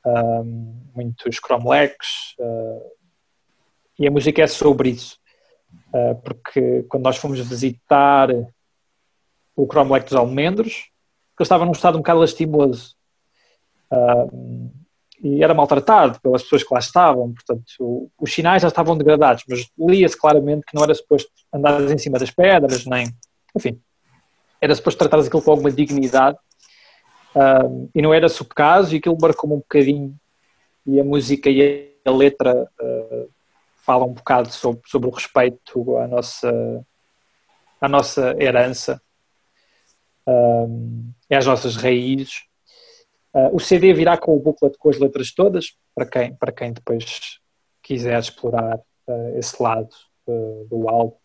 um, 0.05 0.89
muitos 0.95 1.39
cromlechs, 1.39 2.35
uh, 2.39 2.91
e 3.99 4.07
a 4.07 4.11
música 4.11 4.41
é 4.41 4.47
sobre 4.47 4.89
isso, 4.89 5.17
uh, 5.93 6.15
porque 6.23 6.83
quando 6.83 7.03
nós 7.03 7.17
fomos 7.17 7.39
visitar 7.39 8.29
o 9.55 9.67
cromlech 9.67 10.05
dos 10.05 10.15
almendros, 10.15 10.89
que 11.35 11.43
estava 11.43 11.65
num 11.65 11.71
estado 11.71 11.95
um 11.95 12.01
bocado 12.01 12.19
lastimoso, 12.19 12.95
uh, 13.91 14.71
e 15.23 15.43
era 15.43 15.53
maltratado 15.53 16.19
pelas 16.19 16.41
pessoas 16.41 16.63
que 16.63 16.73
lá 16.73 16.79
estavam, 16.79 17.33
portanto, 17.33 18.09
os 18.19 18.33
sinais 18.33 18.61
já 18.61 18.67
estavam 18.67 18.97
degradados, 18.97 19.43
mas 19.47 19.69
lia-se 19.77 20.19
claramente 20.19 20.65
que 20.65 20.75
não 20.75 20.83
era 20.83 20.95
suposto 20.95 21.29
andar 21.53 21.79
em 21.81 21.97
cima 21.97 22.17
das 22.17 22.31
pedras, 22.31 22.85
nem, 22.85 23.13
enfim, 23.55 23.79
era 24.59 24.73
suposto 24.73 24.97
tratar 24.97 25.19
aquilo 25.19 25.41
com 25.41 25.51
alguma 25.51 25.71
dignidade, 25.71 26.37
um, 27.35 27.89
e 27.93 28.01
não 28.01 28.13
era 28.13 28.25
esse 28.25 28.41
o 28.41 28.45
caso, 28.45 28.95
e 28.95 28.97
aquilo 28.97 29.17
marcou-me 29.21 29.55
um 29.55 29.59
bocadinho, 29.59 30.15
e 30.85 30.99
a 30.99 31.03
música 31.03 31.49
e 31.49 31.91
a 32.03 32.11
letra 32.11 32.67
uh, 32.81 33.29
falam 33.85 34.09
um 34.09 34.13
bocado 34.13 34.51
sobre, 34.51 34.81
sobre 34.87 35.07
o 35.07 35.11
respeito 35.11 35.97
à 35.97 36.07
nossa, 36.07 36.85
à 37.79 37.87
nossa 37.87 38.35
herança, 38.39 38.99
um, 40.27 41.11
às 41.29 41.45
nossas 41.45 41.75
raízes, 41.75 42.45
Uh, 43.33 43.55
o 43.55 43.59
CD 43.59 43.93
virá 43.93 44.17
com 44.17 44.35
o 44.35 44.39
booklet 44.39 44.77
com 44.77 44.89
as 44.89 44.99
letras 44.99 45.33
todas, 45.33 45.77
para 45.95 46.05
quem, 46.05 46.35
para 46.35 46.51
quem 46.51 46.73
depois 46.73 47.39
quiser 47.81 48.19
explorar 48.19 48.77
uh, 49.07 49.37
esse 49.37 49.61
lado 49.61 49.89
uh, 50.27 50.67
do 50.69 50.89
álbum. 50.89 51.20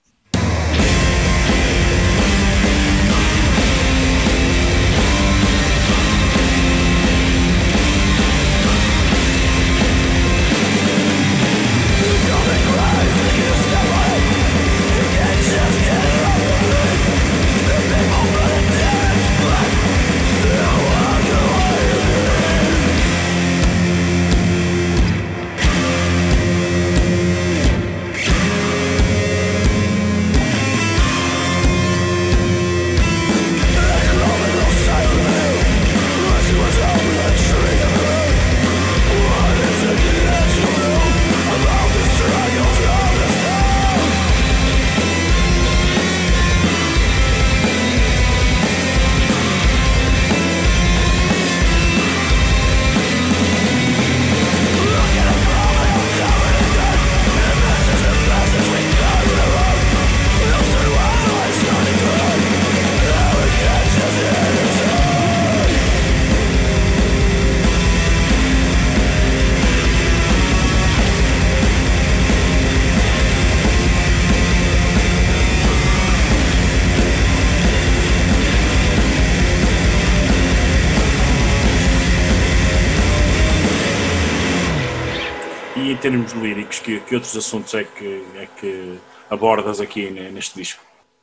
Outros 87.16 87.36
assuntos 87.36 87.74
é 87.74 87.84
que, 87.84 88.24
é 88.36 88.46
que 88.46 88.98
abordas 89.28 89.80
aqui 89.80 90.10
neste 90.10 90.54
disco? 90.54 90.82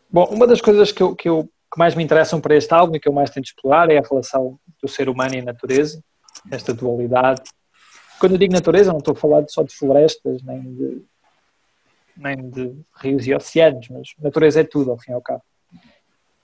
Bom, 0.10 0.26
uma 0.26 0.46
das 0.46 0.62
coisas 0.62 0.92
que, 0.92 1.02
eu, 1.02 1.16
que, 1.16 1.28
eu, 1.28 1.44
que 1.44 1.80
mais 1.80 1.96
me 1.96 2.04
interessam 2.04 2.40
para 2.40 2.56
este 2.56 2.74
álbum 2.74 2.96
e 2.96 3.00
que 3.00 3.08
eu 3.08 3.14
mais 3.14 3.30
tento 3.30 3.46
explorar 3.46 3.90
é 3.90 3.98
a 3.98 4.08
relação 4.08 4.60
do 4.82 4.88
ser 4.88 5.10
humano 5.10 5.36
e 5.36 5.40
a 5.40 5.44
natureza, 5.44 6.04
esta 6.52 6.74
dualidade. 6.74 7.42
Quando 8.20 8.34
eu 8.34 8.38
digo 8.38 8.54
natureza, 8.54 8.92
não 8.92 9.00
estou 9.00 9.14
a 9.14 9.18
falar 9.18 9.44
só 9.48 9.64
de 9.64 9.74
florestas, 9.74 10.44
nem 10.44 10.62
de, 10.62 11.06
nem 12.16 12.50
de 12.50 12.76
rios 12.98 13.26
e 13.26 13.34
oceanos, 13.34 13.88
mas 13.90 14.10
natureza 14.20 14.62
é 14.62 14.64
tudo, 14.64 14.92
ao 14.92 15.00
fim 15.00 15.12
e 15.12 15.16
ao 15.16 15.22
cabo. 15.22 15.44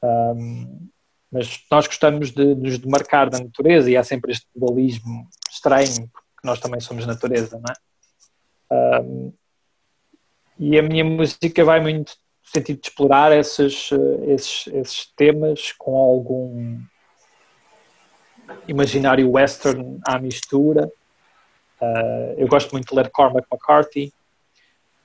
Um, 0.02 0.90
mas 1.32 1.64
nós 1.70 1.86
gostamos 1.86 2.32
de 2.32 2.56
nos 2.56 2.80
demarcar 2.80 3.30
da 3.30 3.40
natureza 3.40 3.90
e 3.90 3.96
há 3.96 4.04
sempre 4.04 4.32
este 4.32 4.48
dualismo 4.56 5.28
estranho, 5.52 6.10
porque 6.10 6.48
nós 6.48 6.60
também 6.60 6.80
somos 6.80 7.06
natureza, 7.06 7.60
não 7.60 7.72
é? 7.72 9.02
Um, 9.02 9.34
e 10.60 10.78
a 10.78 10.84
minha 10.84 11.06
música 11.06 11.64
vai 11.64 11.80
muito 11.80 12.10
no 12.10 12.52
sentido 12.52 12.82
de 12.82 12.90
explorar 12.90 13.32
esses, 13.32 13.90
esses, 14.28 14.68
esses 14.68 15.06
temas 15.16 15.72
com 15.72 15.96
algum 15.96 16.78
imaginário 18.68 19.32
western 19.32 20.00
à 20.06 20.20
mistura. 20.20 20.92
Uh, 21.82 22.34
eu 22.38 22.48
gosto 22.48 22.72
muito 22.72 22.90
de 22.90 22.96
ler 22.96 23.10
Cormac 23.10 23.48
McCarthy, 23.50 24.12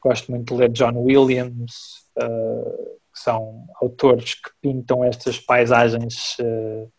gosto 0.01 0.31
muito 0.33 0.53
de 0.53 0.61
ler 0.61 0.71
John 0.71 0.97
Williams, 0.97 2.05
uh, 2.17 2.99
que 3.13 3.21
são 3.21 3.65
autores 3.81 4.35
que 4.35 4.51
pintam 4.61 5.05
estas 5.05 5.39
paisagens 5.39 6.37
uh, 6.41 6.91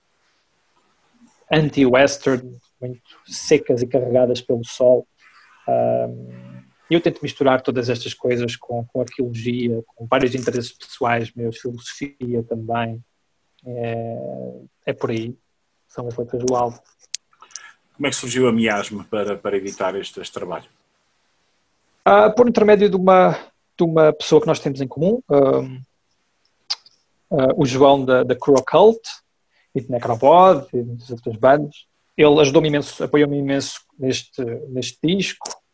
anti-western, 1.51 2.57
muito 2.79 3.01
secas 3.25 3.81
e 3.81 3.87
carregadas 3.87 4.41
pelo 4.41 4.63
sol. 4.63 5.05
Eu 6.89 7.01
tento 7.01 7.21
misturar 7.21 7.61
todas 7.61 7.89
estas 7.89 8.13
coisas 8.13 8.55
com, 8.55 8.85
com 8.85 9.01
arqueologia, 9.01 9.83
com 9.87 10.05
vários 10.05 10.35
interesses 10.35 10.71
pessoais 10.71 11.31
meus, 11.33 11.57
filosofia 11.57 12.43
também. 12.47 13.03
É, 13.65 14.61
é 14.87 14.93
por 14.93 15.09
aí. 15.09 15.35
São 15.87 16.07
as 16.07 16.15
letras 16.15 16.43
do 16.43 16.55
álbum. 16.55 16.77
Como 17.95 18.07
é 18.07 18.09
que 18.09 18.15
surgiu 18.15 18.47
a 18.47 18.51
miasma 18.51 19.05
para, 19.09 19.37
para 19.37 19.57
editar 19.57 19.95
este, 19.95 20.19
este 20.19 20.33
trabalho? 20.33 20.65
Uh, 22.07 22.33
por 22.35 22.47
intermédio 22.47 22.89
de 22.89 22.95
uma, 22.95 23.31
de 23.77 23.83
uma 23.83 24.13
pessoa 24.13 24.39
que 24.39 24.47
nós 24.47 24.59
temos 24.59 24.79
em 24.79 24.87
comum, 24.87 25.23
um, 25.27 25.81
uh, 27.31 27.53
o 27.55 27.65
João 27.65 28.05
da, 28.05 28.23
da 28.23 28.35
Crew 28.35 28.55
Occult 28.55 28.99
e 29.73 29.81
de 29.81 29.89
Necrobod 29.89 30.67
e 30.71 30.83
das 30.83 31.09
outras 31.09 31.35
bandas. 31.37 31.87
Ele 32.15 32.39
ajudou-me 32.41 32.67
imenso, 32.67 33.03
apoiou-me 33.03 33.37
imenso 33.37 33.81
neste, 33.97 34.43
neste 34.69 34.99
disco 35.01 35.64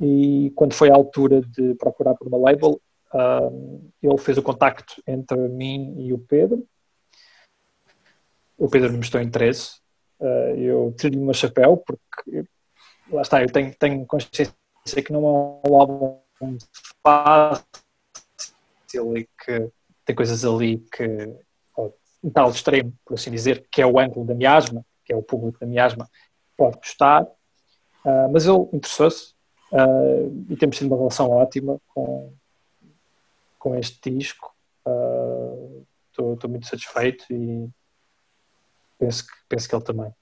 e 0.00 0.52
quando 0.56 0.74
foi 0.74 0.90
a 0.90 0.94
altura 0.94 1.40
de 1.40 1.74
procurar 1.74 2.14
por 2.14 2.26
uma 2.26 2.38
label, 2.38 2.80
um, 3.14 3.90
ele 4.02 4.18
fez 4.18 4.36
o 4.36 4.42
contacto 4.42 5.00
entre 5.06 5.36
mim 5.36 5.94
e 5.98 6.12
o 6.12 6.18
Pedro. 6.18 6.66
O 8.58 8.68
Pedro 8.68 8.90
me 8.90 8.98
mostrou 8.98 9.22
interesse. 9.22 9.78
Uh, 10.18 10.56
eu 10.56 10.94
tirei-lhe 10.96 11.22
o 11.22 11.26
meu 11.26 11.34
chapéu, 11.34 11.76
porque 11.76 12.44
lá 13.10 13.22
está, 13.22 13.42
eu 13.42 13.50
tenho, 13.50 13.74
tenho 13.74 14.06
consciência 14.06 14.54
que 15.04 15.12
não 15.12 15.62
é 15.64 15.68
um 15.68 15.76
álbum 15.80 16.18
fácil 17.02 17.64
e 19.16 19.28
que 19.44 19.70
tem 20.04 20.14
coisas 20.14 20.44
ali 20.44 20.78
que, 20.78 21.06
um 22.22 22.30
tal 22.30 22.50
extremo, 22.50 22.92
por 23.04 23.14
assim 23.14 23.30
dizer, 23.30 23.66
que 23.70 23.82
é 23.82 23.86
o 23.86 23.98
ângulo 23.98 24.26
da 24.26 24.34
miasma, 24.34 24.84
que 25.04 25.12
é 25.12 25.16
o 25.16 25.22
público 25.22 25.58
da 25.60 25.66
miasma, 25.66 26.08
pode 26.56 26.78
gostar. 26.78 27.24
Uh, 28.04 28.28
mas 28.32 28.46
ele 28.46 28.58
interessou-se 28.72 29.33
Uh, 29.74 30.46
e 30.48 30.56
temos 30.56 30.76
tido 30.76 30.86
uma 30.86 30.96
relação 30.96 31.28
ótima 31.30 31.80
com, 31.88 32.32
com 33.58 33.74
este 33.76 34.08
disco. 34.08 34.54
Estou 36.12 36.34
uh, 36.34 36.48
muito 36.48 36.68
satisfeito 36.68 37.24
e 37.28 37.68
penso 38.96 39.26
que, 39.26 39.32
penso 39.48 39.68
que 39.68 39.74
ele 39.74 39.82
também. 39.82 40.12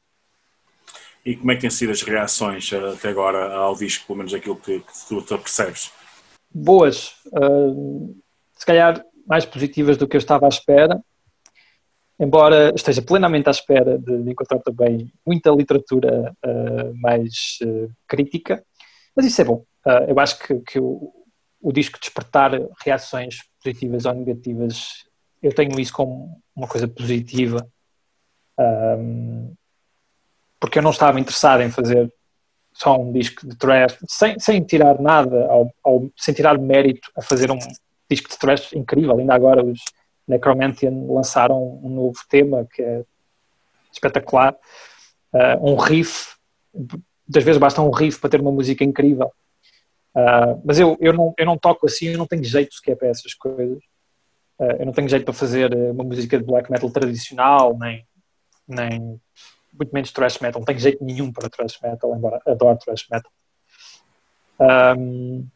E 1.25 1.37
como 1.37 1.53
é 1.53 1.55
que 1.55 1.61
têm 1.61 1.71
sido 1.71 1.93
as 1.93 2.01
reações 2.01 2.73
uh, 2.73 2.95
até 2.95 3.11
agora 3.11 3.53
ao 3.55 3.77
disco, 3.77 4.07
pelo 4.07 4.19
menos 4.19 4.33
aquilo 4.33 4.57
que, 4.57 4.81
que 4.81 4.93
tu, 5.07 5.21
tu 5.21 5.39
percebes? 5.39 5.93
Boas. 6.51 7.15
se 8.57 8.67
calhar 8.67 9.05
mais 9.27 9.45
positivas 9.45 9.99
do 9.99 10.09
que 10.09 10.17
eu 10.17 10.19
estava 10.19 10.47
à 10.47 10.49
espera. 10.49 10.99
Embora 12.19 12.73
esteja 12.75 13.03
plenamente 13.03 13.49
à 13.49 13.51
espera 13.51 13.99
de 13.99 14.31
encontrar 14.31 14.61
também 14.61 15.11
muita 15.27 15.51
literatura 15.51 16.37
mais 16.95 17.59
crítica, 18.07 18.63
mas 19.15 19.27
isso 19.27 19.41
é 19.41 19.45
bom. 19.45 19.65
Uh, 19.85 20.05
eu 20.09 20.21
acho 20.21 20.39
que, 20.39 20.59
que 20.61 20.79
o, 20.79 21.13
o, 21.61 21.73
disco 21.73 21.99
despertar 21.99 22.53
reações 22.85 23.39
positivas 23.63 24.05
ou 24.05 24.15
negativas, 24.15 25.05
eu 25.43 25.55
tenho 25.55 25.79
isso 25.79 25.93
como 25.93 26.41
uma 26.55 26.69
coisa 26.69 26.87
positiva. 26.87 27.67
Um, 28.59 29.55
porque 30.61 30.79
eu 30.79 30.83
não 30.83 30.93
estava 30.93 31.19
interessado 31.19 31.63
em 31.63 31.71
fazer 31.71 32.13
só 32.73 32.97
um 32.97 33.13
disco 33.13 33.47
de 33.47 33.57
thrash, 33.57 33.99
sem, 34.09 34.39
sem 34.39 34.63
tirar 34.63 35.01
nada, 35.01 35.47
ao, 35.47 35.73
ao, 35.83 36.11
sem 36.17 36.33
tirar 36.33 36.59
mérito 36.59 37.11
a 37.17 37.23
fazer 37.23 37.51
um 37.51 37.59
disco 38.09 38.31
de 38.31 38.39
thrash 38.39 38.73
incrível. 38.73 39.19
Ainda 39.19 39.35
agora 39.35 39.65
os 39.65 39.81
Necromantian 40.27 41.07
lançaram 41.09 41.81
um 41.83 41.89
novo 41.89 42.19
tema 42.29 42.67
que 42.73 42.83
é 42.83 43.05
espetacular, 43.93 44.57
uh, 45.35 45.71
um 45.71 45.77
riff 45.77 46.37
muitas 47.33 47.45
vezes 47.45 47.59
basta 47.59 47.81
um 47.81 47.91
riff 47.91 48.21
para 48.21 48.29
ter 48.29 48.41
uma 48.43 48.53
música 48.53 48.85
incrível. 48.85 49.33
Uh, 50.15 50.61
mas 50.63 50.79
eu, 50.79 50.99
eu, 51.01 51.15
não, 51.15 51.33
eu 51.39 51.47
não 51.47 51.57
toco 51.57 51.87
assim, 51.87 52.09
eu 52.09 52.19
não 52.19 52.27
tenho 52.27 52.45
jeito 52.45 52.75
sequer 52.75 52.95
para 52.95 53.09
essas 53.09 53.33
coisas. 53.33 53.79
Uh, 54.59 54.77
eu 54.79 54.87
não 54.87 54.93
tenho 54.93 55.09
jeito 55.09 55.25
para 55.25 55.33
fazer 55.33 55.75
uma 55.91 56.05
música 56.05 56.39
de 56.39 56.45
black 56.45 56.71
metal 56.71 56.91
tradicional, 56.91 57.79
nem, 57.79 58.07
nem 58.69 59.19
muito 59.73 59.93
menos 59.93 60.13
thrash 60.13 60.39
metal. 60.41 60.61
Não 60.61 60.67
tenho 60.67 60.79
jeito 60.79 61.03
nenhum 61.03 61.33
para 61.33 61.49
thrash 61.49 61.79
metal, 61.83 62.15
embora 62.15 62.39
adoro 62.47 62.79
thrash 62.79 63.07
metal. 63.11 63.33
Um, 64.99 65.49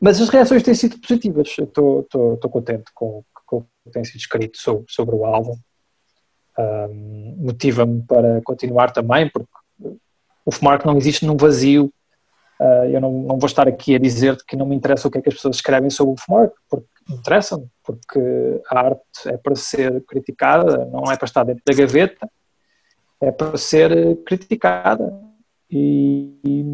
mas 0.00 0.20
as 0.20 0.28
reações 0.28 0.62
têm 0.62 0.74
sido 0.74 1.00
positivas. 1.00 1.48
Estou 1.58 2.38
contente 2.50 2.92
com, 2.94 3.24
com 3.44 3.58
o 3.58 3.62
que 3.62 3.90
tem 3.90 4.04
sido 4.04 4.18
escrito 4.18 4.58
sobre, 4.58 4.84
sobre 4.88 5.16
o 5.16 5.24
álbum. 5.24 5.58
Um, 6.56 7.36
Motiva-me 7.38 8.02
para 8.02 8.40
continuar 8.42 8.92
também, 8.92 9.28
porque 9.28 9.61
o 10.44 10.50
FMARC 10.50 10.84
não 10.84 10.96
existe 10.96 11.24
num 11.24 11.36
vazio. 11.36 11.92
Uh, 12.60 12.84
eu 12.92 13.00
não, 13.00 13.12
não, 13.12 13.38
vou 13.38 13.46
estar 13.46 13.66
aqui 13.66 13.94
a 13.94 13.98
dizer 13.98 14.36
que 14.46 14.56
não 14.56 14.66
me 14.66 14.76
interessa 14.76 15.08
o 15.08 15.10
que 15.10 15.18
é 15.18 15.22
que 15.22 15.28
as 15.28 15.34
pessoas 15.34 15.56
escrevem 15.56 15.90
sobre 15.90 16.14
o 16.14 16.24
FMARC, 16.24 16.52
porque 16.68 16.86
interessa-me, 17.10 17.66
porque 17.82 18.20
a 18.68 18.78
arte 18.78 19.02
é 19.26 19.36
para 19.36 19.56
ser 19.56 20.04
criticada, 20.04 20.84
não 20.86 21.10
é 21.10 21.16
para 21.16 21.26
estar 21.26 21.44
dentro 21.44 21.62
da 21.66 21.74
gaveta, 21.74 22.30
é 23.20 23.32
para 23.32 23.56
ser 23.56 24.16
criticada. 24.24 25.12
E, 25.70 26.38
e 26.44 26.64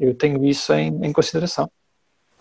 eu 0.00 0.14
tenho 0.14 0.44
isso 0.44 0.72
em, 0.74 1.04
em 1.04 1.12
consideração. 1.12 1.70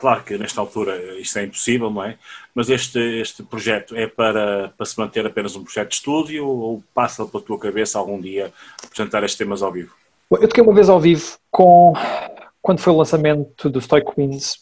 Claro 0.01 0.23
que 0.23 0.35
nesta 0.35 0.59
altura 0.59 0.97
isto 1.19 1.37
é 1.37 1.43
impossível, 1.43 1.91
não 1.91 2.03
é? 2.03 2.17
Mas 2.55 2.71
este, 2.71 2.97
este 3.21 3.43
projeto 3.43 3.95
é 3.95 4.07
para, 4.07 4.69
para 4.75 4.85
se 4.85 4.97
manter 4.97 5.23
apenas 5.27 5.55
um 5.55 5.63
projeto 5.63 5.89
de 5.89 5.95
estúdio 5.95 6.47
ou 6.47 6.83
passa 6.91 7.23
pela 7.23 7.43
tua 7.43 7.59
cabeça 7.59 7.99
algum 7.99 8.19
dia 8.19 8.51
apresentar 8.83 9.23
estes 9.23 9.37
temas 9.37 9.61
ao 9.61 9.71
vivo? 9.71 9.93
Eu 10.31 10.47
toquei 10.47 10.63
uma 10.63 10.73
vez 10.73 10.87
ao 10.87 10.99
vivo 10.99 11.37
com 11.49 11.93
quando 12.61 12.79
foi 12.79 12.93
o 12.93 12.97
lançamento 12.97 13.69
do 13.69 13.81
Stoic 13.81 14.13
Queens, 14.13 14.59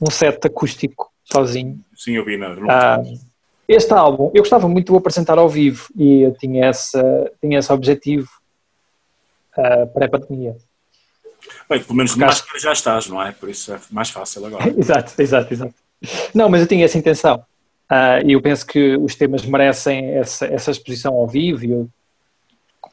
um 0.00 0.10
set 0.10 0.44
acústico 0.46 1.10
sozinho. 1.24 1.80
Sim, 1.94 2.16
eu 2.16 2.24
vi 2.24 2.36
na 2.36 2.54
ah, 2.68 3.02
Este 3.66 3.92
álbum, 3.94 4.30
eu 4.34 4.42
gostava 4.42 4.68
muito 4.68 4.86
de 4.86 4.92
o 4.92 4.96
apresentar 4.96 5.38
ao 5.38 5.48
vivo 5.48 5.88
e 5.96 6.22
eu 6.22 6.34
tinha, 6.34 6.66
essa, 6.66 7.32
tinha 7.40 7.58
esse 7.58 7.72
objetivo 7.72 8.28
uh, 9.56 9.86
para 9.88 10.06
a 10.06 10.08
pandemia. 10.08 10.56
Bem, 11.68 11.82
pelo 11.82 11.94
menos 11.94 12.14
de 12.14 12.18
máscara 12.18 12.58
já 12.58 12.72
estás, 12.72 13.06
não 13.06 13.22
é? 13.22 13.32
Por 13.32 13.48
isso 13.48 13.72
é 13.72 13.80
mais 13.90 14.10
fácil 14.10 14.44
agora. 14.44 14.68
exato, 14.76 15.14
exato, 15.20 15.54
exato. 15.54 15.74
Não, 16.34 16.48
mas 16.48 16.60
eu 16.60 16.66
tinha 16.66 16.84
essa 16.84 16.98
intenção. 16.98 17.44
Uh, 17.90 18.26
e 18.26 18.32
eu 18.32 18.42
penso 18.42 18.66
que 18.66 18.96
os 18.96 19.14
temas 19.14 19.46
merecem 19.46 20.10
essa, 20.10 20.44
essa 20.46 20.70
exposição 20.72 21.14
ao 21.14 21.26
vivo 21.26 21.64
e 21.64 21.70
eu 21.70 21.88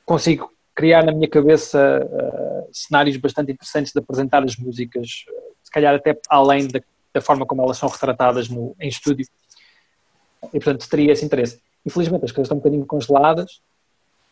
consigo 0.05 0.52
criar 0.75 1.03
na 1.03 1.11
minha 1.11 1.29
cabeça 1.29 1.79
uh, 2.03 2.69
cenários 2.71 3.17
bastante 3.17 3.51
interessantes 3.51 3.91
de 3.91 3.99
apresentar 3.99 4.43
as 4.43 4.55
músicas, 4.57 5.25
se 5.63 5.71
calhar 5.71 5.95
até 5.95 6.17
além 6.29 6.67
da, 6.67 6.81
da 7.13 7.21
forma 7.21 7.45
como 7.45 7.61
elas 7.61 7.77
são 7.77 7.89
retratadas 7.89 8.49
no, 8.49 8.75
em 8.79 8.87
estúdio. 8.87 9.27
E 10.45 10.59
portanto 10.59 10.89
teria 10.89 11.11
esse 11.13 11.23
interesse. 11.25 11.61
Infelizmente 11.85 12.25
as 12.25 12.31
coisas 12.31 12.45
estão 12.45 12.57
um 12.57 12.59
bocadinho 12.59 12.85
congeladas 12.85 13.61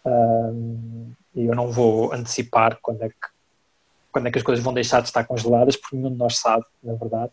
uh, 0.06 1.12
e 1.36 1.46
eu 1.46 1.56
não 1.56 1.72
vou 1.72 2.14
antecipar 2.14 2.78
quando 2.82 3.04
é, 3.04 3.10
que, 3.10 3.16
quando 4.12 4.28
é 4.28 4.32
que 4.32 4.38
as 4.38 4.44
coisas 4.44 4.64
vão 4.64 4.74
deixar 4.74 5.02
de 5.02 5.08
estar 5.08 5.24
congeladas, 5.24 5.76
porque 5.76 5.96
nenhum 5.96 6.12
de 6.12 6.18
nós 6.18 6.38
sabe, 6.38 6.66
na 6.84 6.94
verdade. 6.94 7.32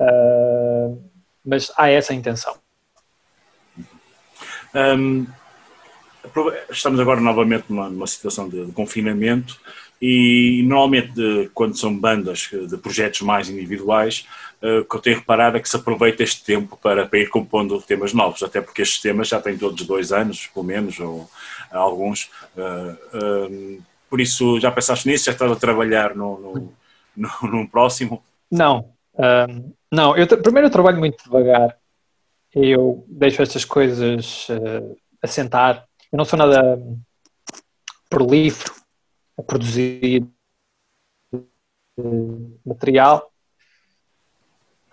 Uh, 0.00 1.02
mas 1.44 1.72
há 1.76 1.88
essa 1.88 2.14
intenção. 2.14 2.56
Um, 4.74 5.26
estamos 6.70 7.00
agora 7.00 7.20
novamente 7.20 7.64
numa, 7.68 7.88
numa 7.88 8.06
situação 8.06 8.48
de, 8.48 8.66
de, 8.66 8.72
confinamento 8.72 9.58
E 10.00 10.62
normalmente, 10.64 11.12
de- 11.12 11.50
quando 11.52 11.76
são 11.76 11.96
bandas 11.98 12.48
de 12.52 12.76
projetos 12.76 13.20
mais 13.22 13.48
individuais, 13.50 14.26
eh, 14.62 14.78
o 14.78 14.84
que 14.84 14.94
eu 14.96 15.00
tenho 15.00 15.16
reparado 15.18 15.56
é 15.56 15.60
que 15.60 15.68
se 15.68 15.76
aproveita 15.76 16.22
este 16.22 16.44
tempo 16.44 16.78
para, 16.80 17.04
para 17.06 17.18
ir 17.18 17.28
compondo 17.28 17.80
temas 17.82 18.12
novos, 18.12 18.42
até 18.44 18.60
porque 18.60 18.82
estes 18.82 19.00
temas 19.00 19.26
já 19.28 19.40
têm 19.40 19.58
todos 19.58 19.84
dois 19.84 20.12
anos, 20.12 20.46
pelo 20.46 20.64
menos, 20.64 21.00
ou 21.00 21.28
alguns. 21.72 22.30
Eh, 22.56 22.96
eh, 23.14 23.78
por 24.08 24.20
isso, 24.20 24.60
já 24.60 24.70
pensaste 24.70 25.08
nisso? 25.08 25.24
Já 25.26 25.32
estás 25.32 25.50
a 25.50 25.56
trabalhar 25.56 26.14
no, 26.14 26.38
no, 26.38 26.72
no, 27.16 27.50
num 27.50 27.66
próximo? 27.66 28.22
Não, 28.50 28.90
não. 29.92 30.16
Eu, 30.16 30.26
primeiro 30.26 30.68
eu 30.68 30.72
trabalho 30.72 30.98
muito 30.98 31.22
devagar. 31.24 31.76
Eu 32.54 33.04
deixo 33.08 33.42
estas 33.42 33.64
coisas 33.64 34.46
assentar. 35.20 35.87
Eu 36.10 36.16
não 36.16 36.24
sou 36.24 36.38
nada 36.38 36.78
prolífero 38.08 38.74
a 39.36 39.42
produzir 39.42 40.26
eh, 41.32 42.02
material. 42.64 43.30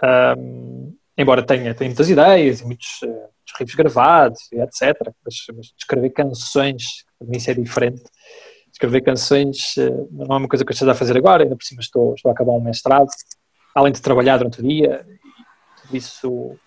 Ahm, 0.01 0.93
embora 1.17 1.45
tenha, 1.45 1.73
tenha 1.73 1.89
muitas 1.89 2.09
ideias 2.09 2.59
e 2.59 2.65
muitos, 2.65 2.99
muitos 3.01 3.53
riffs 3.57 3.75
gravados 3.75 4.51
e 4.51 4.59
etc. 4.59 5.13
Mas, 5.23 5.35
mas 5.55 5.73
escrever 5.77 6.09
canções, 6.09 7.05
para 7.17 7.27
mim 7.27 7.37
isso 7.37 7.49
é 7.49 7.53
diferente. 7.53 8.03
Escrever 8.71 9.01
canções 9.01 9.77
eh, 9.77 9.89
não 10.11 10.35
é 10.35 10.39
uma 10.39 10.49
coisa 10.49 10.65
que 10.65 10.71
eu 10.71 10.73
esteja 10.73 10.91
a 10.91 10.95
fazer 10.95 11.15
agora, 11.17 11.43
ainda 11.43 11.55
por 11.55 11.63
cima 11.63 11.79
estou, 11.81 12.13
estou 12.13 12.29
a 12.29 12.33
acabar 12.33 12.51
um 12.51 12.61
mestrado, 12.61 13.07
além 13.73 13.93
de 13.93 14.01
trabalhar 14.01 14.37
durante 14.37 14.59
o 14.59 14.63
dia, 14.67 15.05
tudo 15.81 15.95
isso, 15.95 16.59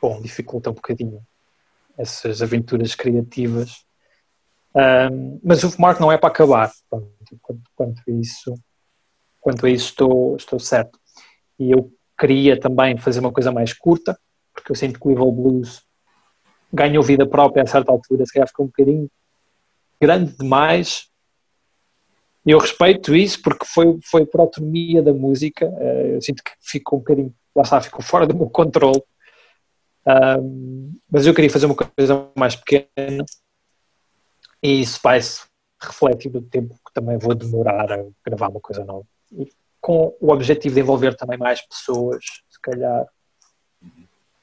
bom, 0.00 0.20
dificulta 0.22 0.70
um 0.70 0.74
bocadinho 0.74 1.20
essas 1.98 2.40
aventuras 2.40 2.94
criativas. 2.94 3.84
Ahm, 4.74 5.38
mas 5.42 5.64
o 5.64 5.80
Mark 5.80 5.98
não 6.00 6.12
é 6.12 6.18
para 6.18 6.28
acabar, 6.28 6.70
quanto, 6.88 7.68
quanto 7.74 8.02
a 8.06 8.10
isso, 8.10 8.54
quanto 9.40 9.66
a 9.66 9.70
isso 9.70 9.86
estou, 9.86 10.36
estou 10.36 10.58
certo. 10.58 10.98
E 11.58 11.70
eu 11.70 11.90
queria 12.18 12.58
também 12.58 12.96
fazer 12.96 13.20
uma 13.20 13.32
coisa 13.32 13.50
mais 13.50 13.72
curta, 13.72 14.18
porque 14.52 14.70
eu 14.70 14.76
sinto 14.76 15.00
que 15.00 15.08
o 15.08 15.10
Evil 15.10 15.32
Blues 15.32 15.82
ganhou 16.72 17.02
vida 17.02 17.26
própria 17.26 17.62
a 17.62 17.66
certa 17.66 17.90
altura, 17.90 18.26
se 18.26 18.32
calhar 18.32 18.48
ficou 18.48 18.66
um 18.66 18.68
bocadinho 18.68 19.10
grande 20.00 20.36
demais. 20.36 21.08
Eu 22.44 22.58
respeito 22.58 23.14
isso 23.14 23.40
porque 23.42 23.64
foi, 23.66 23.98
foi 24.04 24.26
por 24.26 24.40
autonomia 24.40 25.02
da 25.02 25.12
música. 25.12 25.66
eh, 25.78 26.16
Eu 26.16 26.22
sinto 26.22 26.42
que 26.42 26.52
ficou 26.60 26.98
um 26.98 27.02
bocadinho, 27.02 27.34
lá 27.54 27.62
está, 27.62 27.80
ficou 27.80 28.02
fora 28.02 28.26
do 28.26 28.34
meu 28.34 28.48
controle. 28.48 29.02
Ahm, 30.06 30.92
mas 31.10 31.26
eu 31.26 31.34
queria 31.34 31.50
fazer 31.50 31.66
uma 31.66 31.74
coisa 31.74 32.30
mais 32.36 32.56
pequena 32.56 33.24
e 34.62 34.80
isso 34.80 34.98
vai-se 35.02 35.42
refletir 35.80 36.32
no 36.32 36.42
tempo 36.42 36.74
que 36.74 36.92
também 36.92 37.18
vou 37.18 37.34
demorar 37.34 37.92
a 37.92 38.04
gravar 38.24 38.48
uma 38.48 38.60
coisa 38.60 38.84
nova. 38.84 39.06
E 39.32 39.50
com 39.80 40.16
o 40.20 40.32
objetivo 40.32 40.74
de 40.74 40.80
envolver 40.80 41.14
também 41.14 41.38
mais 41.38 41.60
pessoas, 41.66 42.24
se 42.48 42.60
calhar 42.60 43.06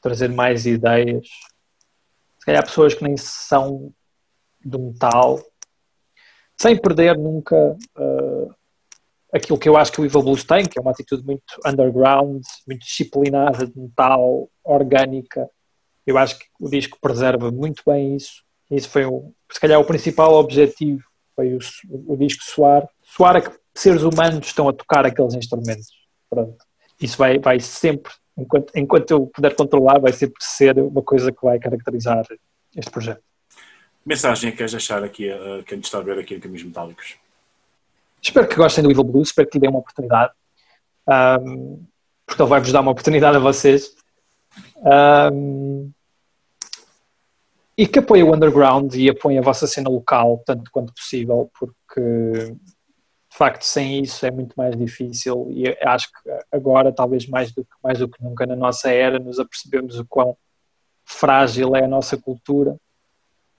trazer 0.01 0.29
mais 0.29 0.65
ideias, 0.65 1.27
se 2.39 2.45
calhar 2.45 2.63
pessoas 2.63 2.93
que 2.93 3.03
nem 3.03 3.17
são 3.17 3.93
do 4.63 4.79
metal, 4.79 5.43
sem 6.57 6.79
perder 6.79 7.17
nunca 7.17 7.75
uh, 7.97 8.55
aquilo 9.33 9.59
que 9.59 9.67
eu 9.67 9.75
acho 9.75 9.91
que 9.91 9.99
o 9.99 10.05
Evil 10.05 10.23
Blues 10.23 10.43
tem, 10.43 10.63
que 10.63 10.79
é 10.79 10.81
uma 10.81 10.91
atitude 10.91 11.25
muito 11.25 11.43
underground, 11.65 12.41
muito 12.65 12.85
disciplinada 12.85 13.67
de 13.67 13.77
metal, 13.77 14.49
orgânica. 14.63 15.49
Eu 16.07 16.17
acho 16.17 16.39
que 16.39 16.45
o 16.59 16.69
disco 16.69 16.97
preserva 17.01 17.51
muito 17.51 17.83
bem 17.85 18.15
isso. 18.15 18.44
Isso 18.69 18.89
foi, 18.89 19.05
o, 19.05 19.31
se 19.51 19.59
calhar, 19.59 19.79
o 19.79 19.85
principal 19.85 20.33
objetivo, 20.33 21.03
foi 21.35 21.53
o, 21.55 21.59
o 22.07 22.17
disco 22.17 22.43
soar. 22.43 22.87
Soar 23.03 23.37
a 23.37 23.41
que 23.41 23.51
seres 23.73 24.03
humanos 24.03 24.47
estão 24.47 24.67
a 24.69 24.73
tocar 24.73 25.05
aqueles 25.05 25.33
instrumentos. 25.33 25.87
Pronto. 26.29 26.57
Isso 26.99 27.17
vai, 27.17 27.37
vai 27.39 27.59
sempre, 27.59 28.11
enquanto, 28.37 28.71
enquanto 28.75 29.11
eu 29.11 29.27
puder 29.27 29.55
controlar, 29.55 29.99
vai 29.99 30.13
sempre 30.13 30.37
ser 30.39 30.77
uma 30.79 31.01
coisa 31.01 31.31
que 31.31 31.43
vai 31.43 31.59
caracterizar 31.59 32.25
este 32.75 32.91
projeto. 32.91 33.21
Mensagem 34.05 34.51
que 34.51 34.57
queres 34.57 34.71
deixar 34.71 35.03
aqui 35.03 35.31
a 35.31 35.63
quem 35.63 35.79
está 35.79 35.97
a 35.97 36.01
ver 36.01 36.19
aqui 36.19 36.35
em 36.35 36.39
Caminhos 36.39 36.63
Metálicos? 36.63 37.15
Espero 38.21 38.47
que 38.47 38.55
gostem 38.55 38.83
do 38.83 38.91
Evil 38.91 39.03
Blues, 39.03 39.29
espero 39.29 39.47
que 39.47 39.57
lhe 39.57 39.61
deem 39.61 39.69
uma 39.69 39.79
oportunidade, 39.79 40.33
um, 41.41 41.83
porque 42.25 42.41
ele 42.41 42.49
vai-vos 42.49 42.71
dar 42.71 42.81
uma 42.81 42.91
oportunidade 42.91 43.37
a 43.37 43.39
vocês. 43.39 43.95
Um, 45.31 45.91
e 47.77 47.85
que 47.87 47.99
apoiem 47.99 48.23
o 48.23 48.33
underground 48.33 48.93
e 48.95 49.09
apoiem 49.09 49.39
a 49.39 49.41
vossa 49.41 49.67
cena 49.67 49.89
local, 49.89 50.41
tanto 50.45 50.71
quanto 50.71 50.93
possível, 50.93 51.49
porque 51.59 52.01
de 52.01 53.37
facto 53.37 53.63
sem 53.63 54.01
isso 54.01 54.25
é 54.25 54.31
muito 54.31 54.53
mais 54.55 54.77
difícil 54.77 55.47
e 55.51 55.67
acho 55.81 56.07
que 56.09 56.29
agora, 56.51 56.93
talvez 56.93 57.27
mais 57.27 57.51
do 57.51 57.63
que, 57.65 57.71
mais 57.83 57.99
do 57.99 58.07
que 58.07 58.23
nunca 58.23 58.45
na 58.45 58.55
nossa 58.55 58.89
era, 58.89 59.19
nos 59.19 59.39
apercebemos 59.39 59.99
o 59.99 60.05
quão 60.05 60.37
frágil 61.03 61.75
é 61.75 61.83
a 61.83 61.87
nossa 61.87 62.17
cultura, 62.17 62.77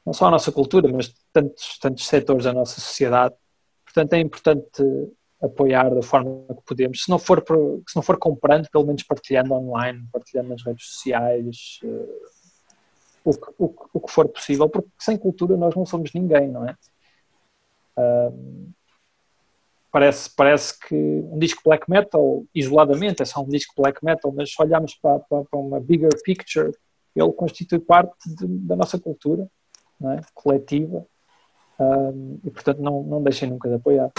não 0.05 0.13
só 0.13 0.27
a 0.27 0.31
nossa 0.31 0.51
cultura, 0.51 0.91
mas 0.91 1.13
tantos, 1.33 1.79
tantos 1.79 2.07
setores 2.07 2.45
da 2.45 2.53
nossa 2.53 2.81
sociedade. 2.81 3.35
Portanto, 3.85 4.13
é 4.15 4.21
importante 4.21 4.83
apoiar 5.43 5.95
da 5.95 6.03
forma 6.03 6.47
que 6.55 6.63
podemos. 6.65 7.03
Se 7.03 7.11
não 7.11 7.19
for, 7.19 7.45
se 7.87 7.97
não 7.97 8.03
for 8.03 8.19
comprando, 8.19 8.69
pelo 8.71 8.87
menos 8.87 9.03
partilhando 9.03 9.53
online, 9.53 10.07
partilhando 10.13 10.51
nas 10.51 10.65
redes 10.65 10.87
sociais, 10.87 11.81
uh, 11.85 12.36
o, 13.31 13.33
que, 13.33 13.53
o, 13.59 13.75
o, 13.95 14.01
que 14.01 14.13
for 14.13 14.29
possível, 14.29 14.69
porque 14.69 14.89
sem 14.99 15.17
cultura 15.17 15.57
nós 15.57 15.75
não 15.75 15.85
somos 15.85 16.13
ninguém, 16.13 16.49
não 16.49 16.67
é? 16.67 16.75
Um, 17.99 18.71
parece, 19.91 20.31
parece 20.35 20.79
que 20.79 20.95
um 20.95 21.39
disco 21.39 21.63
black 21.65 21.91
metal, 21.91 22.45
isoladamente, 22.55 23.23
é 23.23 23.25
só 23.25 23.43
um 23.43 23.49
disco 23.49 23.75
black 23.77 24.05
metal, 24.05 24.33
mas 24.33 24.53
se 24.53 24.63
olharmos 24.63 24.95
para, 24.95 25.19
para, 25.21 25.45
para 25.45 25.59
uma 25.59 25.81
bigger 25.81 26.11
picture, 26.23 26.73
ele 27.15 27.33
constitui 27.33 27.79
parte 27.79 28.15
de, 28.27 28.47
da 28.47 28.77
nossa 28.77 28.99
cultura 28.99 29.49
é? 30.03 30.21
coletiva 30.35 31.07
um, 31.81 32.39
e, 32.45 32.51
portanto, 32.51 32.81
não, 32.81 33.03
não 33.03 33.23
deixem 33.23 33.49
nunca 33.49 33.69
de 33.69 33.75
apoiar. 33.75 34.13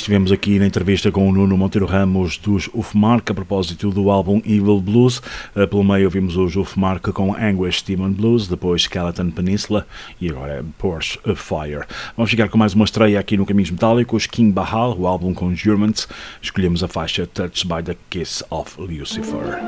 Estivemos 0.00 0.30
aqui 0.30 0.58
na 0.58 0.66
entrevista 0.66 1.10
com 1.10 1.28
o 1.28 1.32
Nuno 1.32 1.56
Monteiro 1.56 1.86
Ramos 1.86 2.38
dos 2.38 2.70
Ufmark 2.72 3.30
a 3.30 3.34
propósito 3.34 3.90
do 3.90 4.10
álbum 4.10 4.40
Evil 4.44 4.80
Blues. 4.80 5.18
Uh, 5.54 5.66
pelo 5.68 5.82
meio 5.82 6.04
ouvimos 6.04 6.36
os 6.36 6.56
Ufmark 6.56 7.12
com 7.12 7.34
Anguish 7.34 7.82
Demon 7.82 8.12
Blues, 8.12 8.48
depois 8.48 8.82
Skeleton 8.82 9.30
Peninsula 9.30 9.86
e 10.20 10.28
agora 10.28 10.64
Porsche 10.78 11.18
Fire. 11.34 11.84
Vamos 12.16 12.30
ficar 12.30 12.48
com 12.48 12.56
mais 12.56 12.74
uma 12.74 12.84
estreia 12.84 13.18
aqui 13.18 13.36
no 13.36 13.44
Caminhos 13.44 13.70
Metálicos, 13.70 14.26
King 14.26 14.52
Bahal, 14.52 14.96
o 14.98 15.06
álbum 15.06 15.34
com 15.34 15.54
Germans. 15.54 16.08
Escolhemos 16.40 16.82
a 16.84 16.88
faixa 16.88 17.26
Touched 17.26 17.66
by 17.66 17.82
the 17.82 17.96
Kiss 18.10 18.44
of 18.50 18.80
Lucifer. 18.80 19.58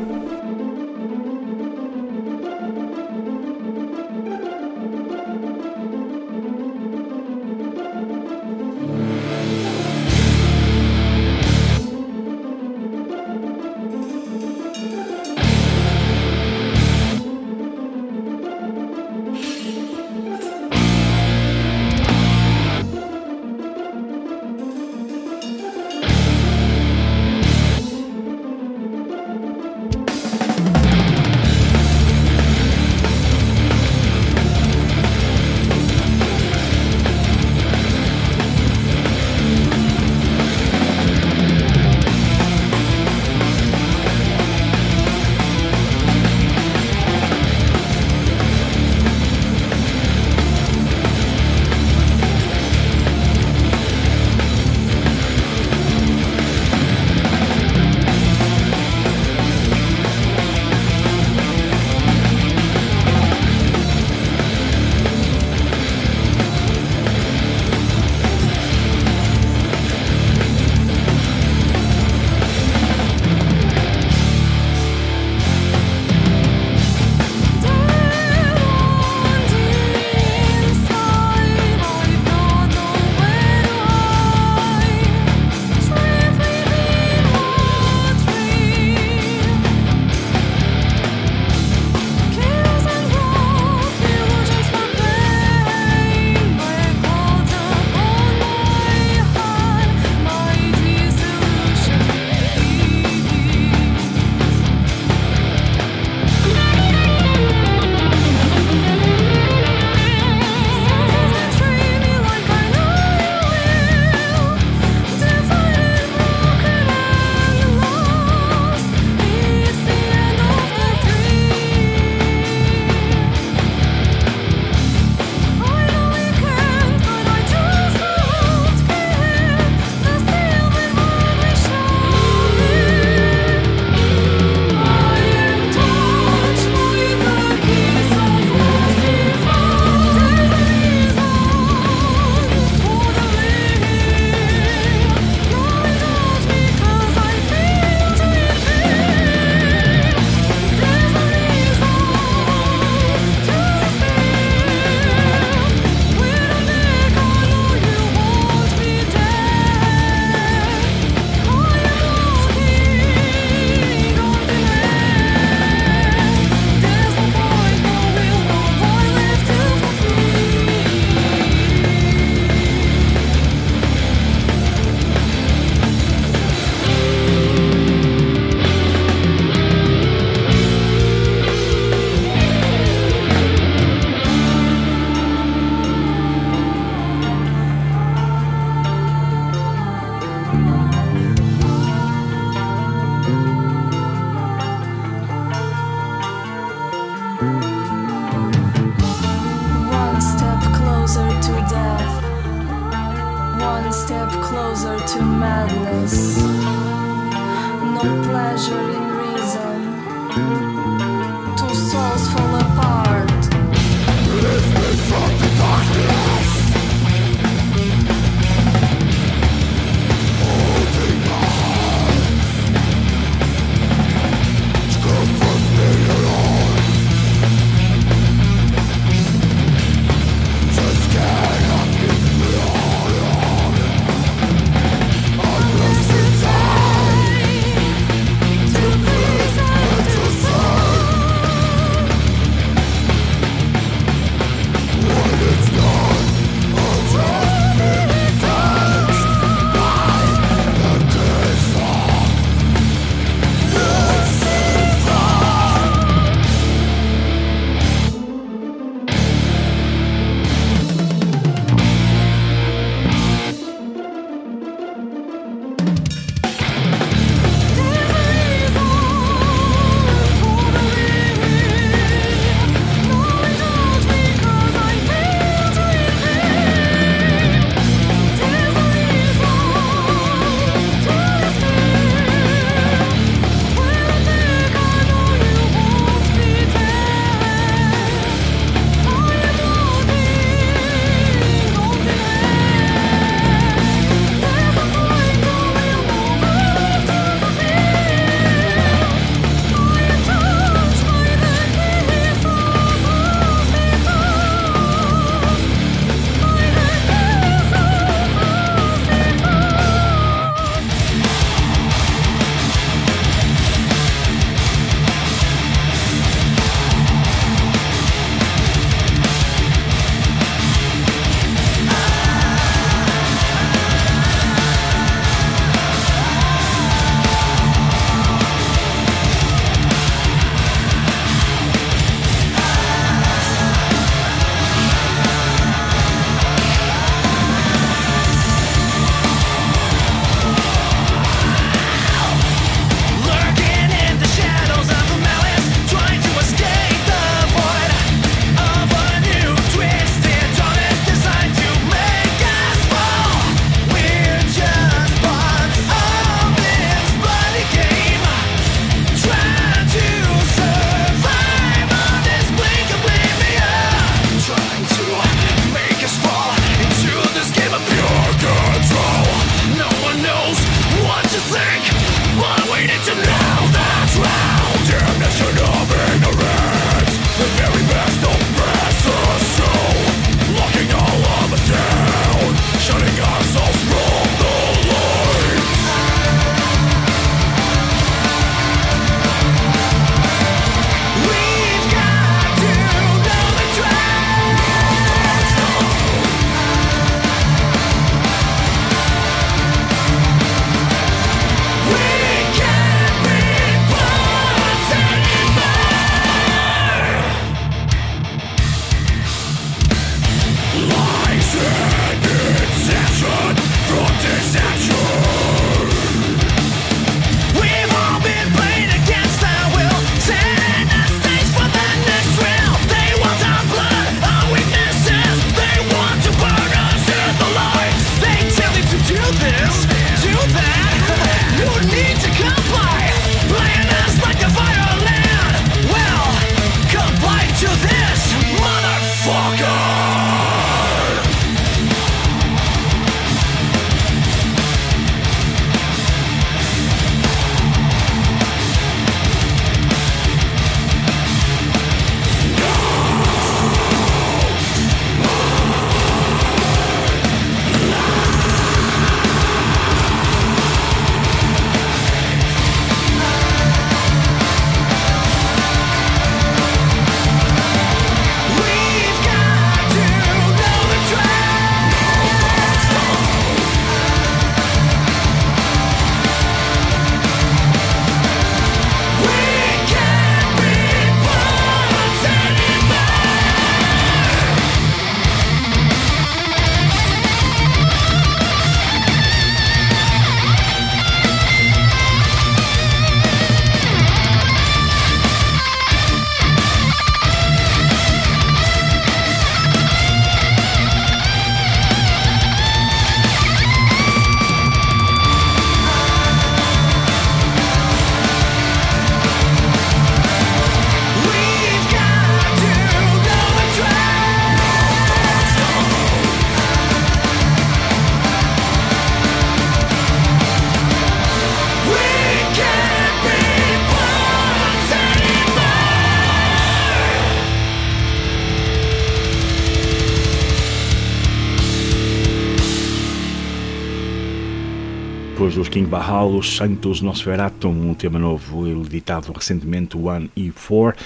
King 535.71 535.87
Bahal, 535.89 536.35
os 536.35 536.57
Santos 536.57 537.01
Nosferatum, 537.01 537.69
um 537.69 537.95
tema 537.95 538.19
novo 538.19 538.67
editado 538.67 539.33
recentemente, 539.33 539.97
One 539.97 540.29
e 540.37 540.51
Four. 540.51 540.97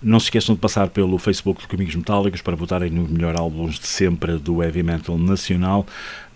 Não 0.00 0.20
se 0.20 0.26
esqueçam 0.26 0.54
de 0.54 0.60
passar 0.60 0.88
pelo 0.90 1.18
Facebook 1.18 1.60
do 1.60 1.66
Caminhos 1.66 1.96
Metálicos 1.96 2.40
para 2.40 2.54
votarem 2.54 2.88
nos 2.88 3.10
melhores 3.10 3.40
álbuns 3.40 3.80
de 3.80 3.86
sempre 3.88 4.36
do 4.36 4.62
heavy 4.62 4.84
metal 4.84 5.18
nacional. 5.18 5.84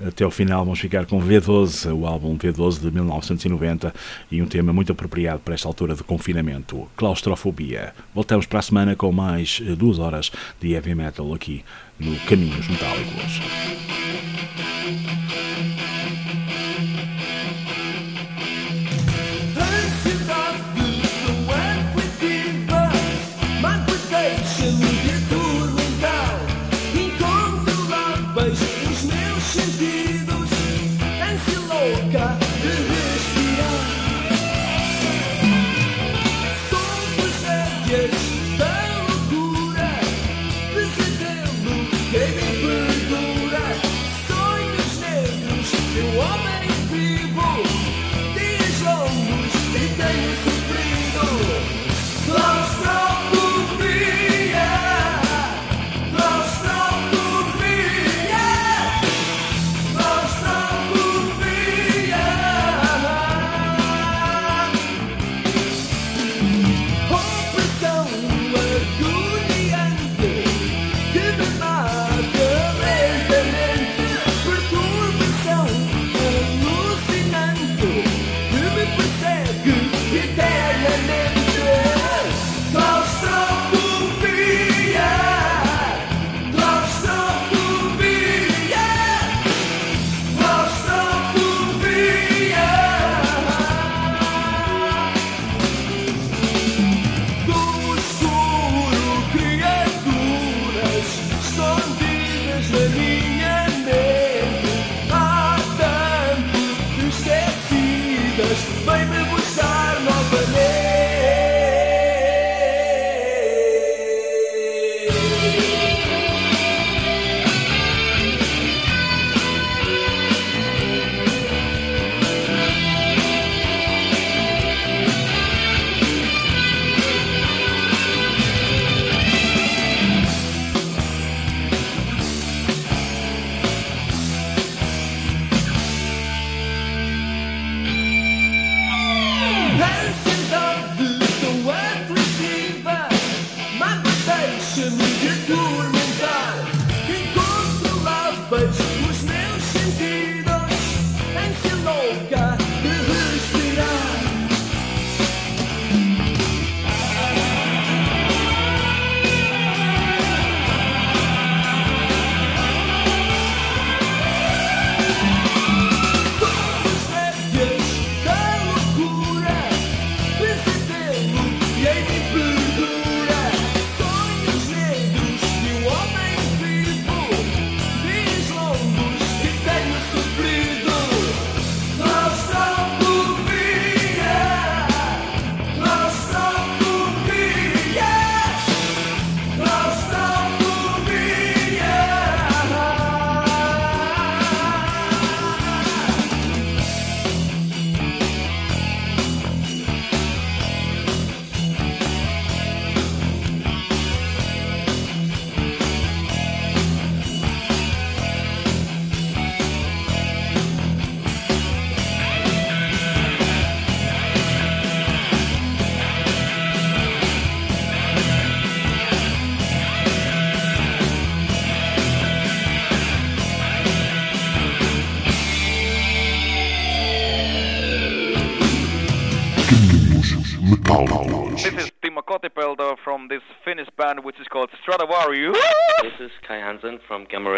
Até 0.05 0.25
ao 0.25 0.33
final 0.33 0.65
vamos 0.65 0.81
ficar 0.81 1.07
com 1.07 1.21
V12, 1.21 1.95
o 1.95 2.07
álbum 2.07 2.37
V12 2.37 2.81
de 2.81 2.91
1990 2.91 3.95
e 4.33 4.43
um 4.43 4.47
tema 4.47 4.73
muito 4.73 4.91
apropriado 4.91 5.39
para 5.41 5.55
esta 5.55 5.69
altura 5.69 5.95
de 5.95 6.03
confinamento, 6.03 6.89
claustrofobia. 6.97 7.95
Voltamos 8.13 8.47
para 8.47 8.59
a 8.59 8.63
semana 8.63 8.97
com 8.97 9.13
mais 9.13 9.63
eh, 9.65 9.77
duas 9.77 10.01
horas 10.01 10.33
de 10.61 10.73
heavy 10.73 10.95
metal 10.95 11.33
aqui 11.33 11.65
no 12.01 12.17
Caminhos 12.27 12.67
Metálicos. 12.69 13.96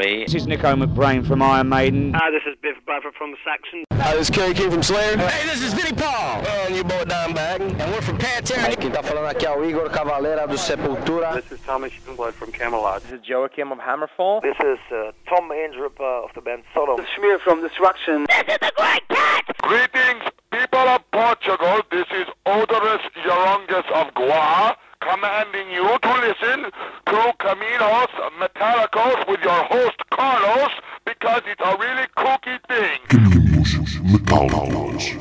From 0.09 0.21
This 0.21 0.35
is 0.35 0.47
Nico 0.47 0.75
McBrain 0.75 1.27
from 1.27 1.43
Iron 1.43 1.69
Maiden. 1.69 2.15
Hi, 2.15 2.31
this 2.31 2.43
is 2.47 2.57
Biff 2.63 2.77
Bradford 2.87 3.15
from 3.15 3.35
Saxon. 3.45 3.85
Hi, 3.93 4.15
this 4.15 4.31
is 4.31 4.35
Kerry 4.35 4.55
King 4.55 4.71
from 4.71 4.83
Slayer. 4.83 5.17
Hey, 5.17 5.47
this 5.47 5.63
is 5.63 5.75
Vinnie 5.75 5.97
Paul. 5.97 6.47
And 6.47 6.77
you 6.77 6.85
both 6.85 7.09
down 7.09 7.35
bag. 7.35 7.61
And 7.61 7.93
we're 7.93 8.01
from 8.01 8.19
Pantera. 8.19 8.77
Quem 8.77 8.91
tá 8.91 9.03
falando 9.03 9.27
aqui 9.27 9.47
é 9.47 9.51
o 9.51 9.65
Igor 9.65 9.91
Cavalera 9.91 10.47
do 10.47 10.57
Sepultura. 10.57 11.35
This 11.35 11.53
is 11.53 11.61
Thomas 11.61 11.93
Youngblood 12.07 12.33
from 12.33 12.53
Camelot. 12.53 13.03
This 13.03 13.21
is 13.21 13.27
Joachim 13.27 13.73
of 13.73 13.79
Hammerfall. 13.79 14.41
This 14.43 14.57
is 14.65 14.79
uh, 14.93 15.13
Tom 15.29 15.51
Andrup 15.51 16.01
uh, 16.01 16.25
of 16.25 16.31
the 16.35 16.41
band 16.41 16.63
Sodom. 16.73 16.97
This 16.97 17.07
is 17.07 17.13
Schmier 17.19 17.41
from 17.41 17.61
Destruction. 17.61 18.27
This 18.29 18.55
is 18.55 18.59
the 18.61 18.73
Great 18.77 19.09
Cat! 19.09 19.45
Greetings, 19.63 20.23
people 20.51 20.79
of 20.79 21.03
Portugal. 21.11 21.83
This 21.91 22.07
is 22.13 22.27
Odorous 22.47 23.03
Yorongus 23.25 23.91
of 23.93 24.15
Goa, 24.15 24.77
commanding 25.01 25.71
you 25.71 25.85
to 26.03 26.13
listen 26.21 26.71
to 27.07 27.33
Caminos 27.41 28.09
With 28.61 29.41
your 29.43 29.63
host 29.65 29.97
Carlos 30.11 30.73
because 31.05 31.43
it's 31.47 31.61
a 31.61 31.77
really 31.79 32.07
kooky 32.17 32.59
thing. 32.67 32.99
Caminhos 33.09 34.01
Metálicos. 34.03 35.19